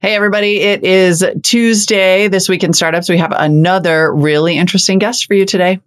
[0.00, 0.60] Hey, everybody.
[0.60, 2.28] It is Tuesday.
[2.28, 5.80] This week in startups, we have another really interesting guest for you today.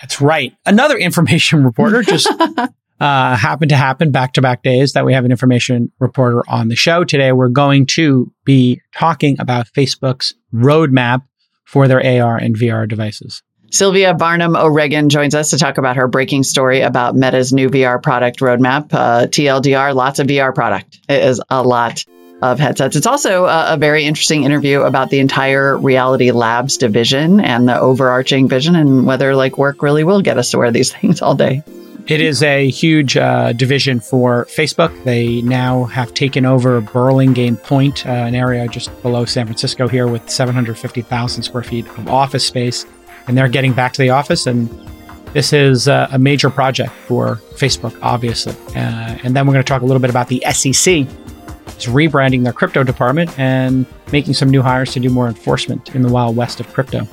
[0.00, 0.52] That's right.
[0.66, 2.28] Another information reporter just
[3.00, 6.66] uh, happened to happen back to back days that we have an information reporter on
[6.66, 7.04] the show.
[7.04, 11.22] Today, we're going to be talking about Facebook's roadmap
[11.64, 13.44] for their AR and VR devices.
[13.70, 18.02] Sylvia Varnham O'Regan joins us to talk about her breaking story about Meta's new VR
[18.02, 18.92] product roadmap.
[18.92, 20.98] Uh, TLDR, lots of VR product.
[21.08, 22.04] It is a lot
[22.42, 22.96] of headsets.
[22.96, 27.78] It's also a, a, very interesting interview about the entire Reality Labs division and the
[27.78, 31.36] overarching vision and whether like work really will get us to wear these things all
[31.36, 31.62] day.
[32.08, 35.04] It is a huge uh, division for Facebook.
[35.04, 40.08] They now have taken over Burlingame Point, uh, an area just below San Francisco here
[40.08, 42.86] with 750,000 square feet of office space.
[43.28, 44.48] And they're getting back to the office.
[44.48, 44.68] And
[45.32, 48.56] this is uh, a major project for Facebook, obviously.
[48.74, 51.06] Uh, and then we're going to talk a little bit about the SEC
[51.86, 56.02] is rebranding their crypto department and making some new hires to do more enforcement in
[56.02, 57.06] the wild west of crypto.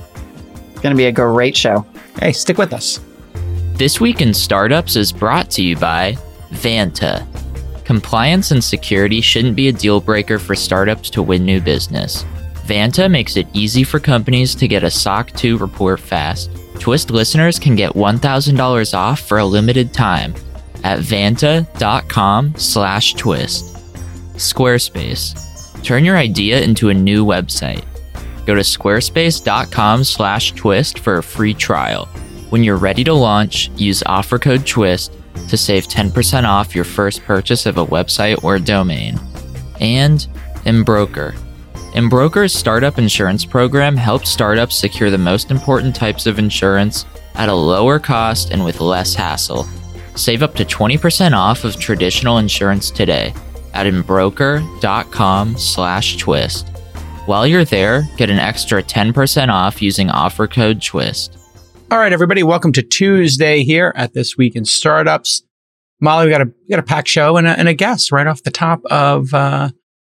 [0.70, 1.86] It's going to be a great show.
[2.20, 3.00] Hey, stick with us.
[3.74, 6.16] This Week in Startups is brought to you by
[6.50, 7.26] Vanta.
[7.84, 12.24] Compliance and security shouldn't be a deal breaker for startups to win new business.
[12.66, 16.50] Vanta makes it easy for companies to get a SOC 2 report fast.
[16.78, 20.34] Twist listeners can get $1,000 off for a limited time
[20.84, 23.79] at vanta.com slash twist.
[24.40, 25.34] Squarespace.
[25.82, 27.84] Turn your idea into a new website.
[28.46, 32.06] Go to squarespace.com/twist for a free trial.
[32.48, 35.12] When you're ready to launch, use offer code TWIST
[35.48, 39.20] to save 10% off your first purchase of a website or domain.
[39.78, 40.26] And
[40.64, 41.34] Embroker.
[41.94, 47.54] Embroker's startup insurance program helps startups secure the most important types of insurance at a
[47.54, 49.66] lower cost and with less hassle.
[50.16, 53.34] Save up to 20% off of traditional insurance today
[53.74, 56.68] at embroker.com slash twist.
[57.26, 61.36] While you're there, get an extra 10% off using offer code TWIST.
[61.90, 65.42] All right, everybody, welcome to Tuesday here at This Week in Startups.
[66.00, 68.26] Molly, we got a, we got a packed show and a, and a guest right
[68.26, 69.70] off the top of uh,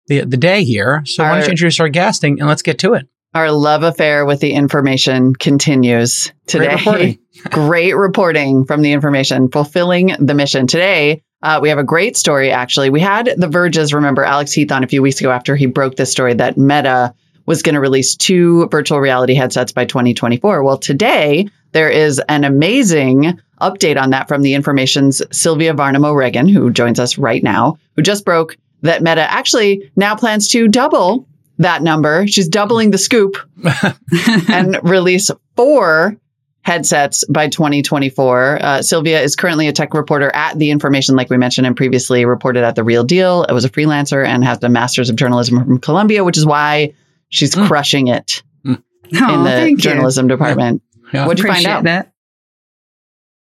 [0.08, 1.04] the, the day here.
[1.06, 3.08] So our, why don't you introduce our guest and, and let's get to it.
[3.34, 6.68] Our love affair with the information continues today.
[6.68, 7.20] Great reporting.
[7.50, 10.68] Great reporting from the information, fulfilling the mission.
[10.68, 12.90] Today, uh, we have a great story, actually.
[12.90, 15.96] We had The Verge's, remember, Alex Heath on a few weeks ago after he broke
[15.96, 17.14] this story that Meta
[17.46, 20.64] was going to release two virtual reality headsets by 2024.
[20.64, 26.50] Well, today there is an amazing update on that from the information's Sylvia Varnham O'Regan,
[26.50, 31.28] who joins us right now, who just broke that Meta actually now plans to double
[31.60, 32.26] that number.
[32.26, 33.38] She's doubling the scoop
[34.50, 36.18] and release four
[36.66, 38.60] headsets by 2024.
[38.60, 42.26] Uh, Sylvia is currently a tech reporter at The Information, like we mentioned, and previously
[42.26, 43.44] reported at The Real Deal.
[43.44, 46.96] It was a freelancer and has a master's of journalism from Columbia, which is why
[47.30, 47.68] she's mm.
[47.68, 48.82] crushing it mm.
[49.12, 50.30] in the journalism you.
[50.30, 50.82] department.
[51.14, 51.28] Yeah.
[51.28, 51.84] What'd you find out?
[51.84, 52.12] That.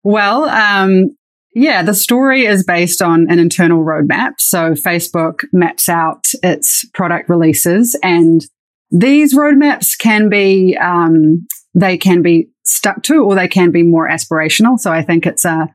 [0.02, 1.14] Well, um,
[1.54, 4.32] yeah, the story is based on an internal roadmap.
[4.38, 8.42] So Facebook maps out its product releases and
[8.90, 14.08] these roadmaps can be um, they can be stuck to or they can be more
[14.08, 14.78] aspirational.
[14.78, 15.66] So I think it's a uh,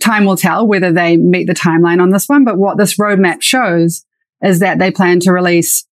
[0.00, 2.44] time will tell whether they meet the timeline on this one.
[2.44, 4.04] But what this roadmap shows
[4.42, 5.86] is that they plan to release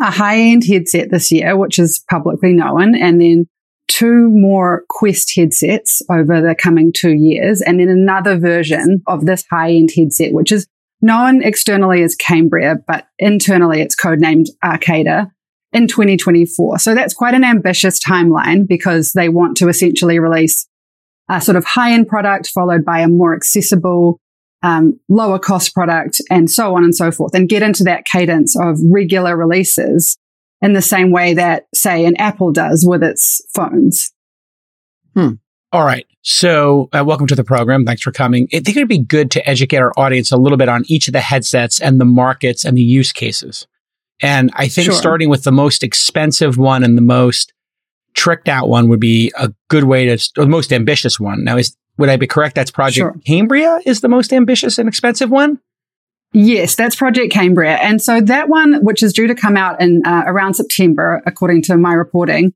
[0.00, 3.46] a high end headset this year, which is publicly known, and then
[3.88, 9.44] two more Quest headsets over the coming two years, and then another version of this
[9.50, 10.66] high end headset, which is
[11.00, 15.30] known externally as Cambria, but internally it's codenamed Arcata
[15.72, 16.78] in 2024.
[16.78, 20.66] So that's quite an ambitious timeline because they want to essentially release
[21.28, 24.18] a sort of high end product followed by a more accessible,
[24.62, 28.56] um, lower cost product and so on and so forth and get into that cadence
[28.58, 30.16] of regular releases
[30.60, 34.12] in the same way that say an Apple does with its phones.
[35.14, 35.34] Hmm.
[35.70, 36.06] All right.
[36.22, 37.84] So, uh, welcome to the program.
[37.84, 38.48] Thanks for coming.
[38.52, 41.12] I think it'd be good to educate our audience a little bit on each of
[41.12, 43.66] the headsets and the markets and the use cases.
[44.20, 44.94] And I think sure.
[44.94, 47.52] starting with the most expensive one and the most
[48.14, 51.44] tricked out one would be a good way to, or the most ambitious one.
[51.44, 52.56] Now, is, would I be correct?
[52.56, 53.16] That's Project sure.
[53.24, 55.60] Cambria is the most ambitious and expensive one?
[56.32, 57.76] Yes, that's Project Cambria.
[57.76, 61.62] And so that one, which is due to come out in uh, around September, according
[61.62, 62.52] to my reporting,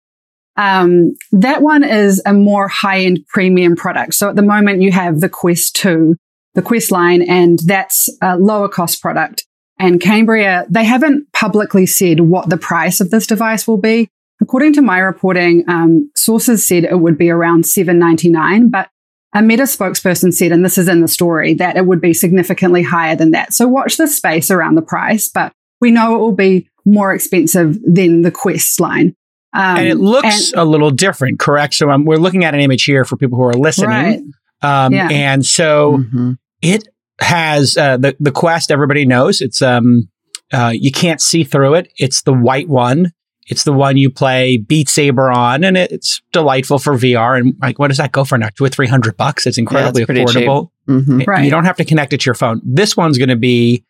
[0.56, 4.14] um, that one is a more high end premium product.
[4.14, 6.16] So at the moment you have the Quest 2,
[6.54, 9.46] the Quest line, and that's a lower cost product
[9.82, 14.08] and Cambria, they haven't publicly said what the price of this device will be.
[14.40, 18.88] According to my reporting, um, sources said it would be around seven ninety nine, but
[19.34, 22.82] a Meta spokesperson said, and this is in the story, that it would be significantly
[22.82, 23.54] higher than that.
[23.54, 25.28] So watch the space around the price.
[25.28, 29.16] But we know it will be more expensive than the Quest line.
[29.54, 31.74] Um, and it looks and, a little different, correct?
[31.74, 33.88] So um, we're looking at an image here for people who are listening.
[33.88, 34.22] Right.
[34.62, 35.08] Um, yeah.
[35.10, 36.32] And so mm-hmm.
[36.60, 36.88] it
[37.20, 38.70] has uh, the the Quest.
[38.70, 40.08] Everybody knows it's um
[40.52, 41.92] uh, you can't see through it.
[41.96, 43.12] It's the white one.
[43.46, 47.38] It's the one you play Beat Saber on, and it's delightful for VR.
[47.38, 48.48] And like, what does that go for now?
[48.56, 49.46] Two or three hundred bucks.
[49.46, 50.70] It's incredibly yeah, affordable.
[50.88, 51.22] Mm-hmm.
[51.26, 51.44] Right.
[51.44, 52.60] You don't have to connect it to your phone.
[52.64, 53.84] This one's going to be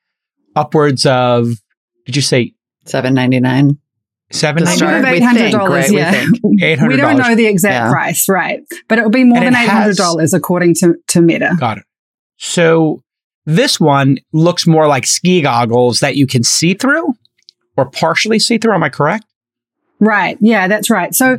[0.57, 1.49] upwards of.
[2.07, 2.55] Did you say
[2.87, 3.79] seven ninety nine?
[4.31, 5.93] Seven eight hundred dollars.
[5.93, 6.27] Yeah,
[6.63, 6.95] eight hundred.
[6.95, 7.91] We don't know the exact yeah.
[7.91, 8.63] price, right?
[8.89, 11.55] But it will be more and than eight hundred dollars according to to Meta.
[11.61, 11.85] Got it.
[12.39, 13.03] So
[13.45, 17.15] this one looks more like ski goggles that you can see through
[17.77, 18.75] or partially see through.
[18.75, 19.25] Am I correct?
[20.01, 20.37] Right.
[20.41, 21.15] Yeah, that's right.
[21.15, 21.39] So,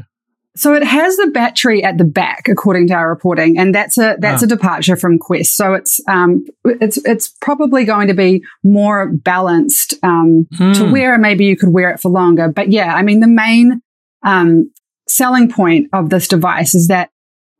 [0.55, 4.15] so it has the battery at the back, according to our reporting, and that's a
[4.19, 4.45] that's oh.
[4.45, 5.57] a departure from Quest.
[5.57, 10.73] So it's um it's it's probably going to be more balanced um, mm.
[10.75, 10.91] to hmm.
[10.91, 11.17] wear.
[11.17, 13.81] Maybe you could wear it for longer, but yeah, I mean the main
[14.23, 14.71] um,
[15.07, 17.09] selling point of this device is that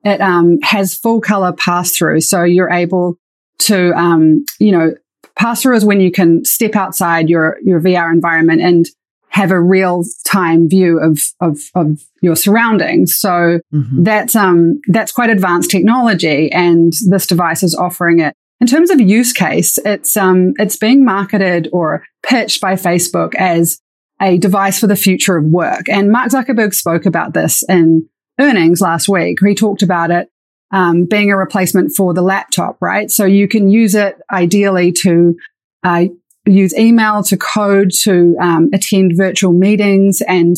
[0.06, 3.18] it um, has full color pass through, so you're able
[3.60, 4.94] to, um, you know,
[5.36, 8.86] pass through is when you can step outside your, your VR environment and
[9.30, 13.18] have a real time view of, of, of your surroundings.
[13.18, 14.04] So mm-hmm.
[14.04, 16.52] that's, um, that's quite advanced technology.
[16.52, 18.36] And this device is offering it.
[18.62, 23.80] In terms of use case, it's, um, it's being marketed or pitched by Facebook as
[24.22, 25.90] a device for the future of work.
[25.90, 28.08] And Mark Zuckerberg spoke about this in
[28.40, 29.40] earnings last week.
[29.44, 30.30] He talked about it
[30.74, 33.10] um, being a replacement for the laptop, right?
[33.10, 35.36] So you can use it ideally to
[35.84, 36.06] uh,
[36.46, 40.58] use email to code to um, attend virtual meetings and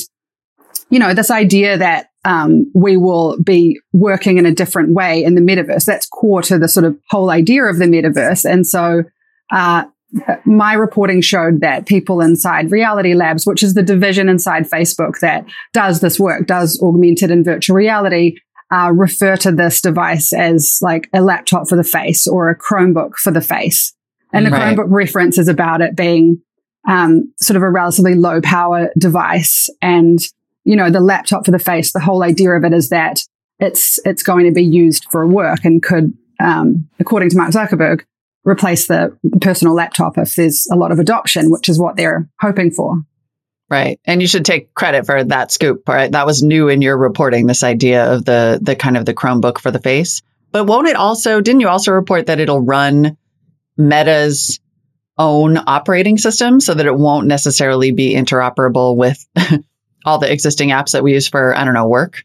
[0.89, 5.35] you know this idea that um, we will be working in a different way in
[5.35, 9.03] the metaverse that's core to the sort of whole idea of the metaverse and so
[9.51, 9.85] uh,
[10.44, 15.45] my reporting showed that people inside reality labs which is the division inside facebook that
[15.71, 18.35] does this work does augmented and virtual reality
[18.75, 23.16] uh, refer to this device as like a laptop for the face or a Chromebook
[23.16, 23.94] for the face.
[24.33, 24.75] And the right.
[24.75, 26.42] Chromebook reference is about it being
[26.88, 29.69] um, sort of a relatively low power device.
[29.81, 30.19] And,
[30.66, 33.22] you know, the laptop for the face, the whole idea of it is that
[33.60, 36.12] it's, it's going to be used for work and could,
[36.42, 38.04] um, according to Mark Zuckerberg,
[38.44, 42.72] replace the personal laptop if there's a lot of adoption, which is what they're hoping
[42.72, 43.01] for.
[43.69, 44.00] Right.
[44.06, 46.12] And you should take credit for that scoop, right?
[46.12, 49.57] That was new in your reporting, this idea of the the kind of the Chromebook
[49.57, 50.21] for the face.
[50.51, 53.17] But won't it also didn't you also report that it'll run
[53.75, 54.59] Meta's
[55.17, 59.25] own operating system so that it won't necessarily be interoperable with
[60.06, 62.23] all the existing apps that we use for, I don't know, work?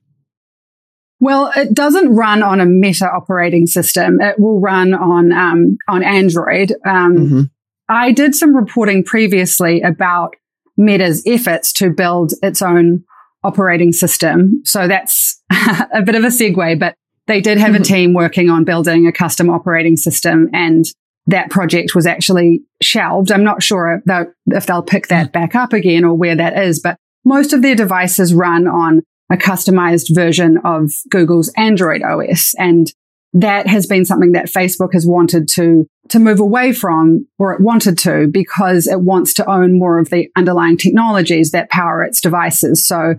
[1.21, 4.21] Well, it doesn't run on a Meta operating system.
[4.21, 6.73] It will run on um, on Android.
[6.85, 7.43] Um, mm-hmm.
[7.89, 10.35] I did some reporting previously about
[10.81, 13.05] Meta's efforts to build its own
[13.45, 14.63] operating system.
[14.65, 16.95] So that's a bit of a segue, but
[17.27, 17.83] they did have mm-hmm.
[17.83, 20.87] a team working on building a custom operating system and
[21.27, 23.31] that project was actually shelved.
[23.31, 24.03] I'm not sure
[24.47, 25.33] if they'll pick that mm.
[25.33, 29.37] back up again or where that is, but most of their devices run on a
[29.37, 32.55] customized version of Google's Android OS.
[32.59, 32.93] And
[33.33, 37.61] that has been something that Facebook has wanted to to move away from, or it
[37.61, 42.21] wanted to, because it wants to own more of the underlying technologies that power its
[42.21, 42.85] devices.
[42.87, 43.15] So,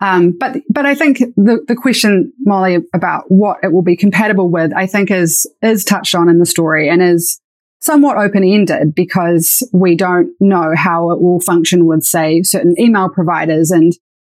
[0.00, 4.50] um, but but I think the the question, Molly, about what it will be compatible
[4.50, 7.40] with, I think is is touched on in the story and is
[7.80, 13.10] somewhat open ended because we don't know how it will function with, say, certain email
[13.10, 13.70] providers.
[13.70, 13.92] And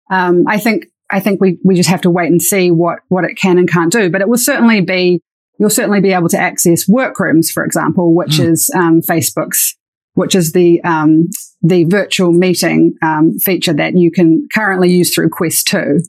[0.09, 3.23] um, I think I think we, we just have to wait and see what, what
[3.23, 4.09] it can and can't do.
[4.09, 5.21] But it will certainly be,
[5.59, 8.49] you'll certainly be able to access workrooms, for example, which mm.
[8.51, 9.75] is um, Facebook's,
[10.13, 11.27] which is the um,
[11.61, 15.99] the virtual meeting um, feature that you can currently use through Quest 2.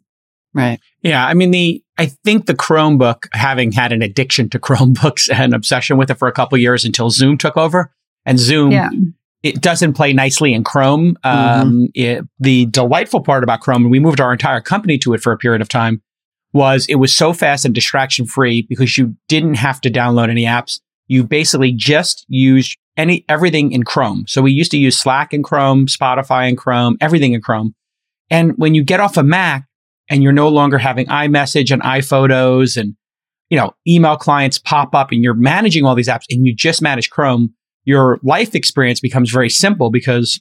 [0.55, 0.79] Right.
[1.03, 1.27] Yeah.
[1.27, 5.97] I mean, the I think the Chromebook, having had an addiction to Chromebooks and obsession
[5.97, 7.93] with it for a couple years until Zoom took over,
[8.25, 8.91] and Zoom yeah
[9.47, 11.17] it doesn't play nicely in Chrome.
[11.23, 11.85] Um, mm-hmm.
[11.95, 15.33] it, the delightful part about Chrome, and we moved our entire company to it for
[15.33, 16.03] a period of time,
[16.53, 20.45] was it was so fast and distraction free because you didn't have to download any
[20.45, 20.81] apps.
[21.07, 24.25] You basically just used any everything in Chrome.
[24.27, 27.75] So we used to use Slack in Chrome, Spotify in Chrome, everything in Chrome.
[28.31, 29.67] And when you get off a Mac
[30.09, 32.97] and you're no longer having iMessage and iPhotos and
[33.51, 36.83] you know email clients pop up and you're managing all these apps and you just
[36.83, 37.55] manage Chrome,
[37.87, 40.39] your life experience becomes very simple because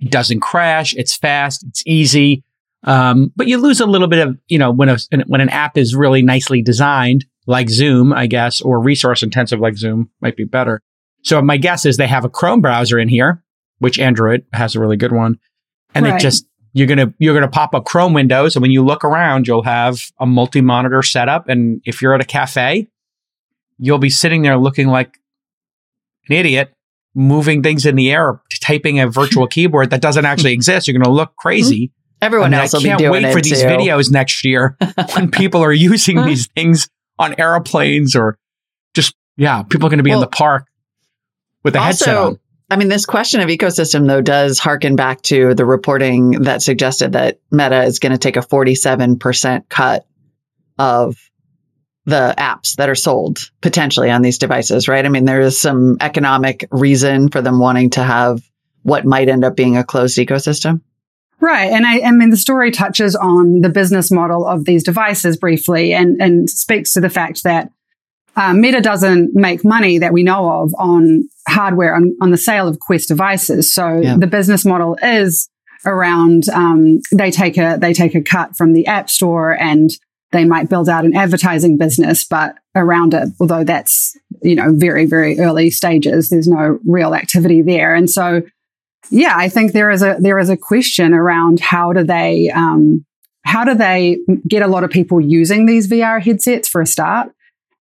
[0.00, 0.94] it doesn't crash.
[0.94, 1.64] It's fast.
[1.66, 2.44] It's easy.
[2.84, 5.78] Um, but you lose a little bit of, you know, when a, when an app
[5.78, 10.44] is really nicely designed, like Zoom, I guess, or resource intensive like Zoom might be
[10.44, 10.82] better.
[11.22, 13.42] So my guess is they have a Chrome browser in here
[13.78, 15.38] which Android has a really good one.
[15.94, 16.14] And Right.
[16.16, 19.46] it just you're gonna you're gonna pop up Chrome windows, and when you look around,
[19.46, 21.48] you'll have a multi-monitor setup.
[21.48, 22.88] And if you're at a cafe,
[23.78, 25.18] you'll be sitting there looking like
[26.28, 26.72] an idiot,
[27.14, 30.88] moving things in the air, typing a virtual keyboard that doesn't actually exist.
[30.88, 31.88] You're gonna look crazy.
[31.88, 31.92] Mm-hmm.
[32.22, 33.66] Everyone I mean, else I will be can't doing wait it for these too.
[33.66, 34.76] videos next year
[35.14, 38.38] when people are using these things on airplanes or
[38.94, 40.66] just yeah, people are going to be in the park
[41.62, 42.38] with a headset on.
[42.68, 47.12] I mean, this question of ecosystem, though, does harken back to the reporting that suggested
[47.12, 50.04] that Meta is going to take a 47% cut
[50.78, 51.16] of
[52.06, 55.04] the apps that are sold potentially on these devices, right?
[55.04, 58.40] I mean, there is some economic reason for them wanting to have
[58.82, 60.80] what might end up being a closed ecosystem.
[61.40, 61.72] Right.
[61.72, 65.92] And I, I mean, the story touches on the business model of these devices briefly
[65.92, 67.70] and, and speaks to the fact that
[68.36, 72.68] uh, Meta doesn't make money that we know of on hardware, on, on the sale
[72.68, 73.74] of Quest devices.
[73.74, 74.16] So Yeah.
[74.16, 75.48] the business model is
[75.84, 79.90] around, um, they take a, they take a cut from the app store and
[80.32, 85.06] they might build out an advertising business, but around it, although that's, you know, very,
[85.06, 87.94] very early stages, there's no real activity there.
[87.94, 88.42] And so,
[89.10, 93.04] yeah, I think there is a there is a question around how do they um,
[93.44, 94.18] how do they
[94.48, 97.30] get a lot of people using these VR headsets for a start,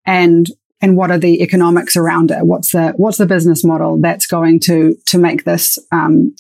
[0.06, 0.48] and
[0.82, 2.46] and what are the economics around it?
[2.46, 6.36] What's the what's the business model that's going to to make this um,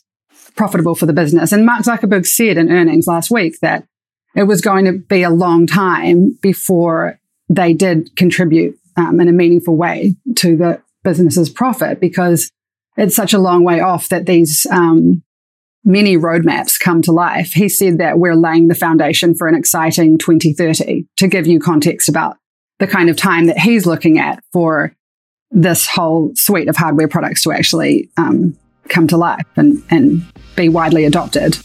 [0.57, 1.53] profitable for the business?
[1.53, 3.85] And Mark Zuckerberg said in earnings last week that
[4.35, 9.33] it was going to be a long time before they did contribute um, in a
[9.33, 12.51] meaningful way to the business's profit because
[12.97, 15.23] it's such a long way off that these um,
[15.83, 17.51] many roadmaps come to life.
[17.53, 22.07] He said that we're laying the foundation for an exciting 2030 to give you context
[22.07, 22.37] about
[22.79, 24.95] the kind of time that he's looking at for
[25.51, 28.57] this whole suite of hardware products to actually um,
[28.89, 30.25] come to life and, and
[30.55, 31.57] be widely adopted.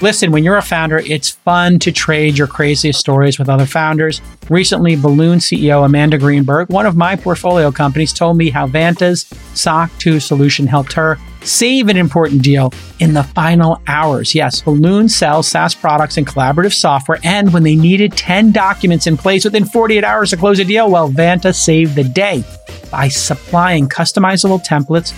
[0.00, 4.20] Listen, when you're a founder, it's fun to trade your craziest stories with other founders.
[4.50, 9.22] Recently, Balloon CEO Amanda Greenberg, one of my portfolio companies, told me how Vanta's
[9.54, 14.34] SOC 2 solution helped her save an important deal in the final hours.
[14.34, 19.16] Yes, Balloon sells SaaS products and collaborative software, and when they needed 10 documents in
[19.16, 22.42] place within 48 hours to close a deal, well, Vanta saved the day
[22.90, 25.12] by supplying customizable templates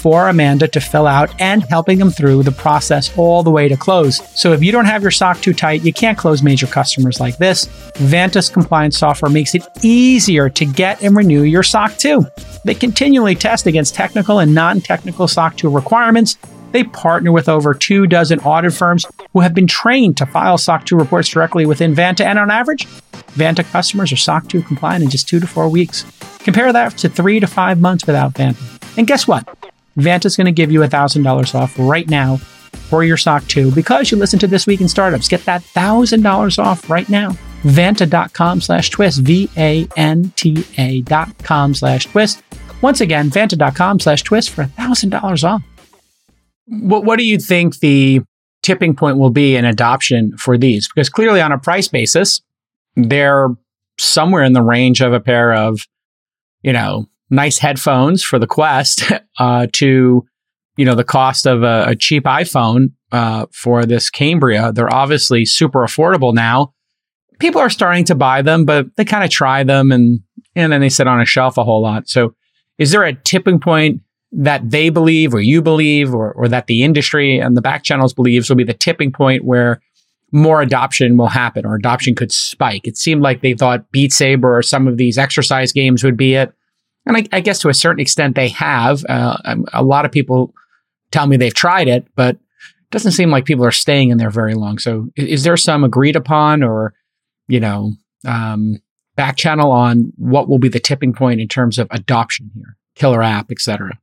[0.00, 3.76] for Amanda to fill out and helping them through the process all the way to
[3.76, 4.16] close.
[4.38, 7.36] So if you don't have your SOC 2 tight, you can't close major customers like
[7.36, 7.66] this.
[7.96, 12.26] Vanta's compliance software makes it easier to get and renew your SOC 2.
[12.64, 16.36] They continually test against technical and non-technical SOC 2 requirements.
[16.72, 20.86] They partner with over two dozen audit firms who have been trained to file SOC
[20.86, 22.86] 2 reports directly within Vanta, and on average,
[23.34, 26.04] Vanta customers are SOC 2 compliant in just two to four weeks.
[26.40, 28.96] Compare that to three to five months without Vanta.
[28.96, 29.48] And guess what?
[29.98, 34.16] Vanta's going to give you $1,000 off right now for your SOC 2 because you
[34.16, 35.28] listen to This Week in Startups.
[35.28, 37.32] Get that $1,000 off right now.
[37.62, 39.18] Vanta.com slash twist.
[39.20, 42.42] V-A-N-T-A dot com slash twist.
[42.82, 45.62] Once again, Vanta.com slash twist for $1,000 off.
[46.66, 48.20] What, what do you think the
[48.62, 50.88] tipping point will be in adoption for these?
[50.88, 52.40] Because clearly on a price basis,
[52.96, 53.48] they're
[53.98, 55.80] somewhere in the range of a pair of,
[56.62, 59.04] you know, nice headphones for the Quest
[59.38, 60.26] uh, to,
[60.76, 64.72] you know, the cost of a, a cheap iPhone uh, for this Cambria.
[64.72, 66.72] They're obviously super affordable now.
[67.38, 70.20] People are starting to buy them, but they kind of try them and
[70.56, 72.08] and then they sit on a shelf a whole lot.
[72.08, 72.34] So,
[72.80, 74.00] is there a tipping point
[74.32, 78.14] that they believe, or you believe, or or that the industry and the back channels
[78.14, 79.80] believes will be the tipping point where
[80.32, 82.86] more adoption will happen or adoption could spike?
[82.86, 86.34] It seemed like they thought Beat Saber or some of these exercise games would be
[86.34, 86.52] it.
[87.06, 89.04] And I, I guess to a certain extent they have.
[89.08, 90.54] Uh, um, a lot of people
[91.10, 94.30] tell me they've tried it, but it doesn't seem like people are staying in there
[94.30, 94.78] very long.
[94.78, 96.94] So is there some agreed upon or,
[97.48, 97.92] you know,
[98.24, 98.80] um,
[99.16, 103.22] back channel on what will be the tipping point in terms of adoption here, killer
[103.22, 103.98] app, etc.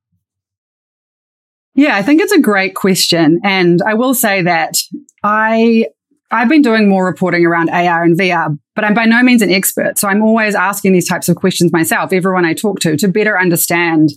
[1.75, 3.39] Yeah, I think it's a great question.
[3.43, 4.75] And I will say that
[5.23, 5.85] I
[6.29, 9.49] I've been doing more reporting around AR and VR, but I'm by no means an
[9.49, 9.97] expert.
[9.97, 13.39] So I'm always asking these types of questions myself, everyone I talk to, to better
[13.39, 14.09] understand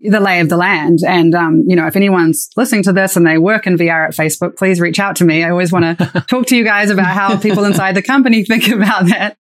[0.00, 1.00] the lay of the land.
[1.06, 4.14] And, um, you know, if anyone's listening to this and they work in VR at
[4.14, 5.44] Facebook, please reach out to me.
[5.44, 8.68] I always want to talk to you guys about how people inside the company think
[8.68, 9.36] about that.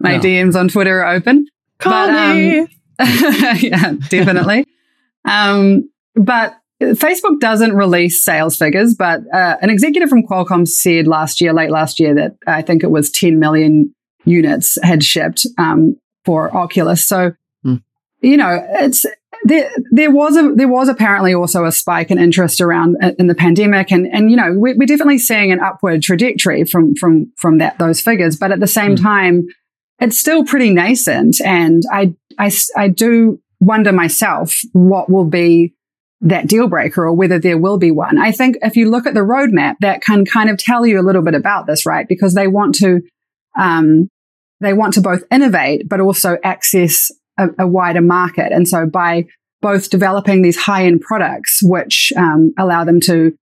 [0.00, 0.20] My Yeah.
[0.20, 1.46] DMs on Twitter are open.
[1.78, 2.68] Call But, um,
[3.60, 4.66] yeah, definitely.
[5.24, 11.40] um, but Facebook doesn't release sales figures, but uh, an executive from Qualcomm said last
[11.40, 15.96] year, late last year, that I think it was 10 million units had shipped um,
[16.24, 17.06] for Oculus.
[17.06, 17.76] So, Hmm.
[18.20, 19.06] you know, it's
[19.44, 23.26] there, there was a there was apparently also a spike in interest around uh, in
[23.26, 27.32] the pandemic, and and you know we're, we're definitely seeing an upward trajectory from from
[27.36, 29.02] from that those figures, but at the same mm.
[29.02, 29.46] time,
[30.00, 35.74] it's still pretty nascent, and I I I do wonder myself what will be
[36.20, 38.18] that deal breaker or whether there will be one.
[38.18, 41.04] I think if you look at the roadmap, that can kind of tell you a
[41.04, 42.08] little bit about this, right?
[42.08, 43.00] Because they want to
[43.58, 44.08] um,
[44.60, 48.52] they want to both innovate but also access a, a wider market.
[48.52, 49.26] And so by
[49.60, 53.36] both developing these high end products, which um, allow them to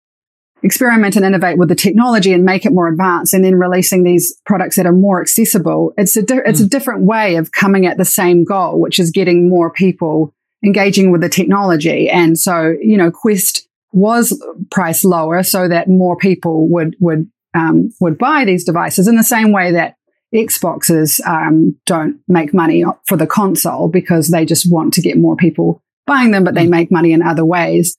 [0.65, 4.35] experiment and innovate with the technology and make it more advanced and then releasing these
[4.47, 5.93] products that are more accessible.
[5.99, 6.69] It's a, di- it's a hmm.
[6.69, 11.21] different way of coming at the same goal, which is getting more people engaging with
[11.21, 12.09] the technology.
[12.09, 17.91] And so, you know, Quest was priced lower so that more people would, would, um,
[18.01, 19.97] would buy these devices in the same way that
[20.35, 25.37] Xboxes um, don't make money for the console because they just want to get more
[25.37, 26.71] people buying them, but they mm.
[26.71, 27.97] make money in other ways.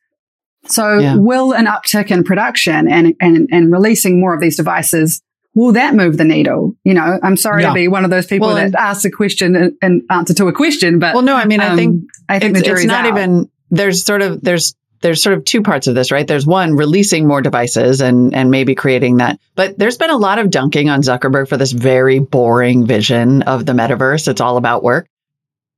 [0.68, 1.16] So yeah.
[1.16, 5.22] will an uptick in production and, and, and releasing more of these devices,
[5.54, 6.76] will that move the needle?
[6.84, 7.70] You know, I'm sorry yeah.
[7.70, 10.48] to be one of those people well, that asks a question and, and, answer to
[10.48, 13.06] a question, but well, no, I mean, um, I think, I think it's, it's not
[13.06, 13.18] out.
[13.18, 16.28] even, there's sort of, there's there's sort of two parts of this, right?
[16.28, 19.40] There's one releasing more devices and and maybe creating that.
[19.54, 23.68] But there's been a lot of dunking on Zuckerberg for this very boring vision of
[23.68, 24.28] the metaverse.
[24.28, 25.08] It's all about work.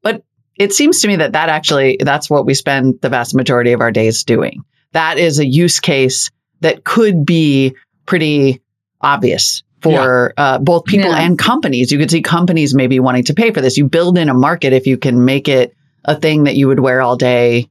[0.01, 0.23] But
[0.55, 3.81] it seems to me that that actually that's what we spend the vast majority of
[3.81, 4.63] our days doing.
[4.93, 7.75] That is a use case that could be
[8.05, 8.61] pretty
[9.01, 10.43] obvious for yeah.
[10.43, 11.21] uh, both people yeah.
[11.21, 11.91] and companies.
[11.91, 13.77] You could see companies maybe wanting to pay for this.
[13.77, 16.79] You build in a market if you can make it a thing that you would
[16.79, 17.69] wear all day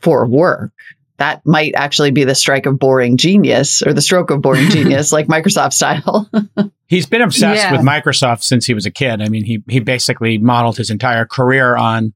[0.00, 0.72] for work.
[1.16, 5.12] That might actually be the strike of boring genius or the stroke of boring genius,
[5.12, 6.30] like Microsoft style.
[6.86, 7.72] He's been obsessed yeah.
[7.72, 9.20] with Microsoft since he was a kid.
[9.20, 12.14] I mean, he he basically modeled his entire career on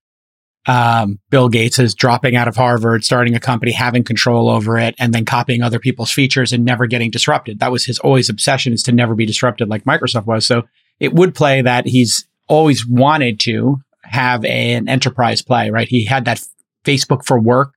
[0.66, 4.94] um, Bill Gates is dropping out of Harvard, starting a company, having control over it,
[4.98, 7.58] and then copying other people's features and never getting disrupted.
[7.60, 10.46] That was his always obsession is to never be disrupted like Microsoft was.
[10.46, 10.62] So
[11.00, 15.88] it would play that he's always wanted to have a, an enterprise play, right?
[15.88, 16.42] He had that
[16.84, 17.74] Facebook for work.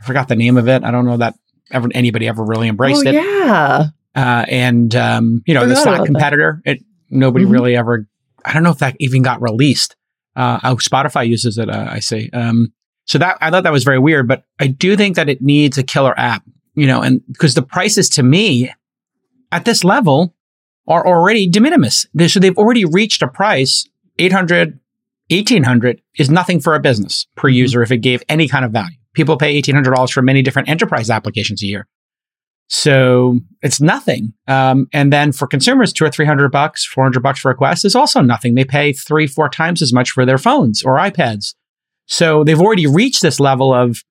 [0.00, 0.84] I forgot the name of it.
[0.84, 1.34] I don't know that
[1.70, 3.14] ever anybody ever really embraced oh, it.
[3.14, 3.86] Yeah.
[4.14, 6.60] Uh, and um, you know, the stock competitor.
[6.64, 7.52] It nobody mm-hmm.
[7.52, 8.06] really ever.
[8.44, 9.96] I don't know if that even got released.
[10.38, 11.68] Uh, oh, Spotify uses it.
[11.68, 12.30] Uh, I see.
[12.32, 12.72] Um,
[13.06, 15.76] so that I thought that was very weird, but I do think that it needs
[15.76, 16.44] a killer app.
[16.74, 18.70] You know, and because the prices to me
[19.50, 20.34] at this level
[20.86, 22.06] are already de minimis.
[22.28, 24.78] So they've already reached a price 800
[25.30, 27.56] 1800 is nothing for a business per mm-hmm.
[27.56, 28.96] user if it gave any kind of value.
[29.12, 31.86] People pay $1,800 for many different enterprise applications a year.
[32.68, 34.34] So it's nothing.
[34.46, 37.94] Um, and then for consumers, two or 300 bucks, 400 bucks for a Quest is
[37.94, 38.54] also nothing.
[38.54, 41.54] They pay three, four times as much for their phones or iPads.
[42.06, 44.02] So they've already reached this level of,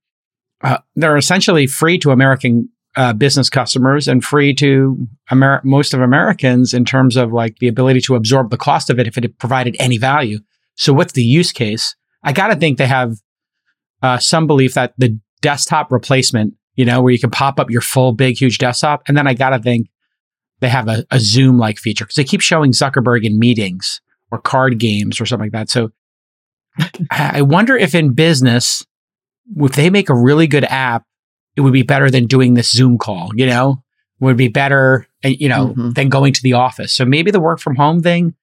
[0.64, 6.02] uh, they're essentially free to American uh, business customers and free to Amer- most of
[6.02, 9.38] Americans in terms of like the ability to absorb the cost of it if it
[9.38, 10.40] provided any value.
[10.76, 11.96] So what's the use case?
[12.24, 13.18] I got to think they have
[14.02, 17.82] uh, some belief that the desktop replacement, you know, where you can pop up your
[17.82, 19.04] full big, huge desktop.
[19.08, 19.90] And then I got to think
[20.62, 24.00] they have a, a Zoom like feature because they keep showing Zuckerberg in meetings
[24.32, 25.70] or card games or something like that.
[25.70, 25.92] So
[27.12, 28.86] I wonder if in business,
[29.58, 31.04] if they make a really good app,
[31.56, 33.84] it would be better than doing this Zoom call, you know,
[34.20, 35.92] would be better, eh, you know, mm-hmm.
[35.92, 36.94] than going to the office.
[36.94, 38.36] So maybe the work from home thing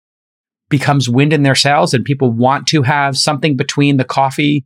[0.68, 4.64] becomes wind in their sails and people want to have something between the coffee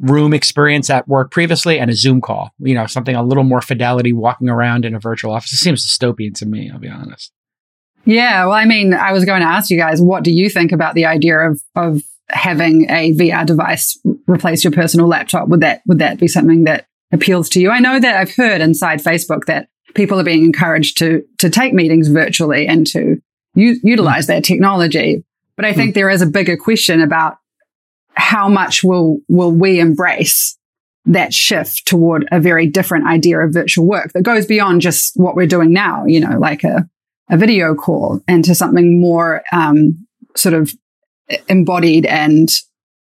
[0.00, 3.60] room experience at work previously and a Zoom call, you know, something a little more
[3.60, 5.52] fidelity walking around in a virtual office.
[5.52, 7.32] It seems dystopian to me, I'll be honest.
[8.04, 8.46] Yeah.
[8.46, 10.94] Well, I mean, I was going to ask you guys, what do you think about
[10.94, 15.48] the idea of, of having a VR device replace your personal laptop?
[15.48, 17.70] Would that, would that be something that appeals to you?
[17.70, 21.74] I know that I've heard inside Facebook that people are being encouraged to, to take
[21.74, 23.20] meetings virtually and to
[23.54, 24.28] u- utilize mm.
[24.28, 25.24] that technology.
[25.56, 25.94] But I think mm.
[25.94, 27.36] there is a bigger question about
[28.18, 30.56] how much will, will we embrace
[31.06, 35.34] that shift toward a very different idea of virtual work that goes beyond just what
[35.34, 36.86] we're doing now, you know, like a,
[37.30, 40.72] a video call into something more, um, sort of
[41.48, 42.50] embodied and,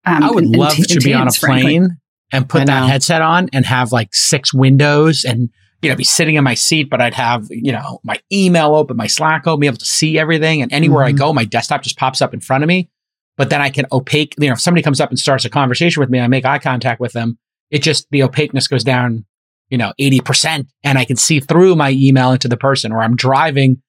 [0.05, 1.89] um, I would love to intense, be on a plane frankly.
[2.33, 5.49] and put that headset on and have like six windows and
[5.83, 8.95] you know, be sitting in my seat, but I'd have, you know, my email open,
[8.95, 10.61] my Slack open, be able to see everything.
[10.61, 11.15] And anywhere mm-hmm.
[11.15, 12.89] I go, my desktop just pops up in front of me.
[13.37, 15.99] But then I can opaque, you know, if somebody comes up and starts a conversation
[15.99, 17.37] with me, I make eye contact with them.
[17.71, 19.25] It just, the opaqueness goes down,
[19.69, 23.15] you know, 80% and I can see through my email into the person or I'm
[23.15, 23.81] driving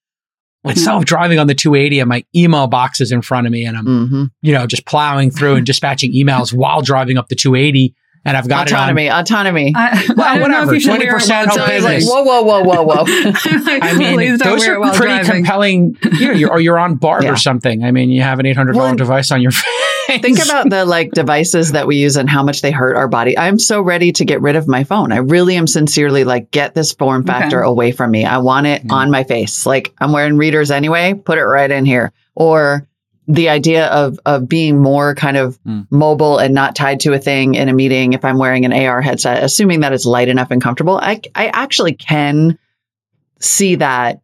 [0.67, 0.79] mm-hmm.
[0.79, 3.77] self driving on the 280 and my email box is in front of me and
[3.77, 4.25] I'm, mm-hmm.
[4.43, 7.95] you know, just plowing through and dispatching emails while driving up the 280
[8.25, 9.73] and I've got autonomy, it on autonomy.
[9.77, 11.63] I, Well, I don't know if whatever, you should wear it 20% while of so
[11.63, 13.05] I was like, whoa, whoa, whoa, whoa, whoa.
[13.07, 15.25] I'm like, I mean, those are pretty driving.
[15.31, 15.97] compelling.
[16.19, 17.33] You know, you're, or you're on BART Yeah.
[17.33, 17.85] or something.
[17.85, 20.21] I mean, you have an eight hundred dollar Well, device on your face.
[20.21, 23.37] Think about the like devices that we use and how much they hurt our body.
[23.39, 25.13] I'm so ready to get rid of my phone.
[25.13, 27.71] I really am sincerely like, get this form factor Okay.
[27.71, 28.25] away from me.
[28.25, 28.93] I want it Mm.
[28.93, 29.65] on my face.
[29.67, 32.13] Like I'm wearing readers anyway, put it right in here.
[32.35, 32.87] Or
[33.27, 35.87] the idea of of being more kind of Mm.
[35.91, 39.01] mobile and not tied to a thing in a meeting if I'm wearing an AR
[39.01, 42.59] headset, assuming that it's light enough and comfortable, I I actually can
[43.41, 44.21] see that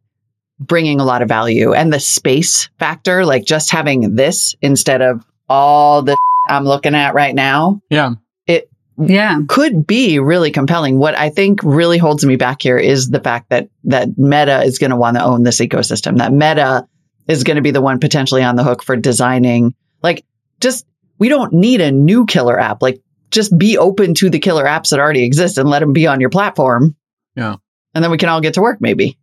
[0.58, 5.24] bringing a lot of value and the space factor, like just having this instead of
[5.48, 6.16] all the
[6.48, 8.12] I'm looking at right now yeah,
[8.46, 9.40] It Yeah.
[9.48, 10.98] could be really compelling.
[10.98, 14.78] What I think really holds me back here is the fact that that Meta is
[14.78, 16.18] going to want to own this ecosystem.
[16.18, 16.86] That Meta
[17.30, 19.74] is going to be the one potentially on the hook for designing.
[20.02, 20.24] Like,
[20.60, 20.86] just
[21.18, 22.82] we don't need a new killer app.
[22.82, 26.06] Like, just be open to the killer apps that already exist and let them be
[26.06, 26.96] on your platform.
[27.36, 27.56] Yeah.
[27.94, 28.78] and then we can all get to work.
[28.80, 29.16] Maybe.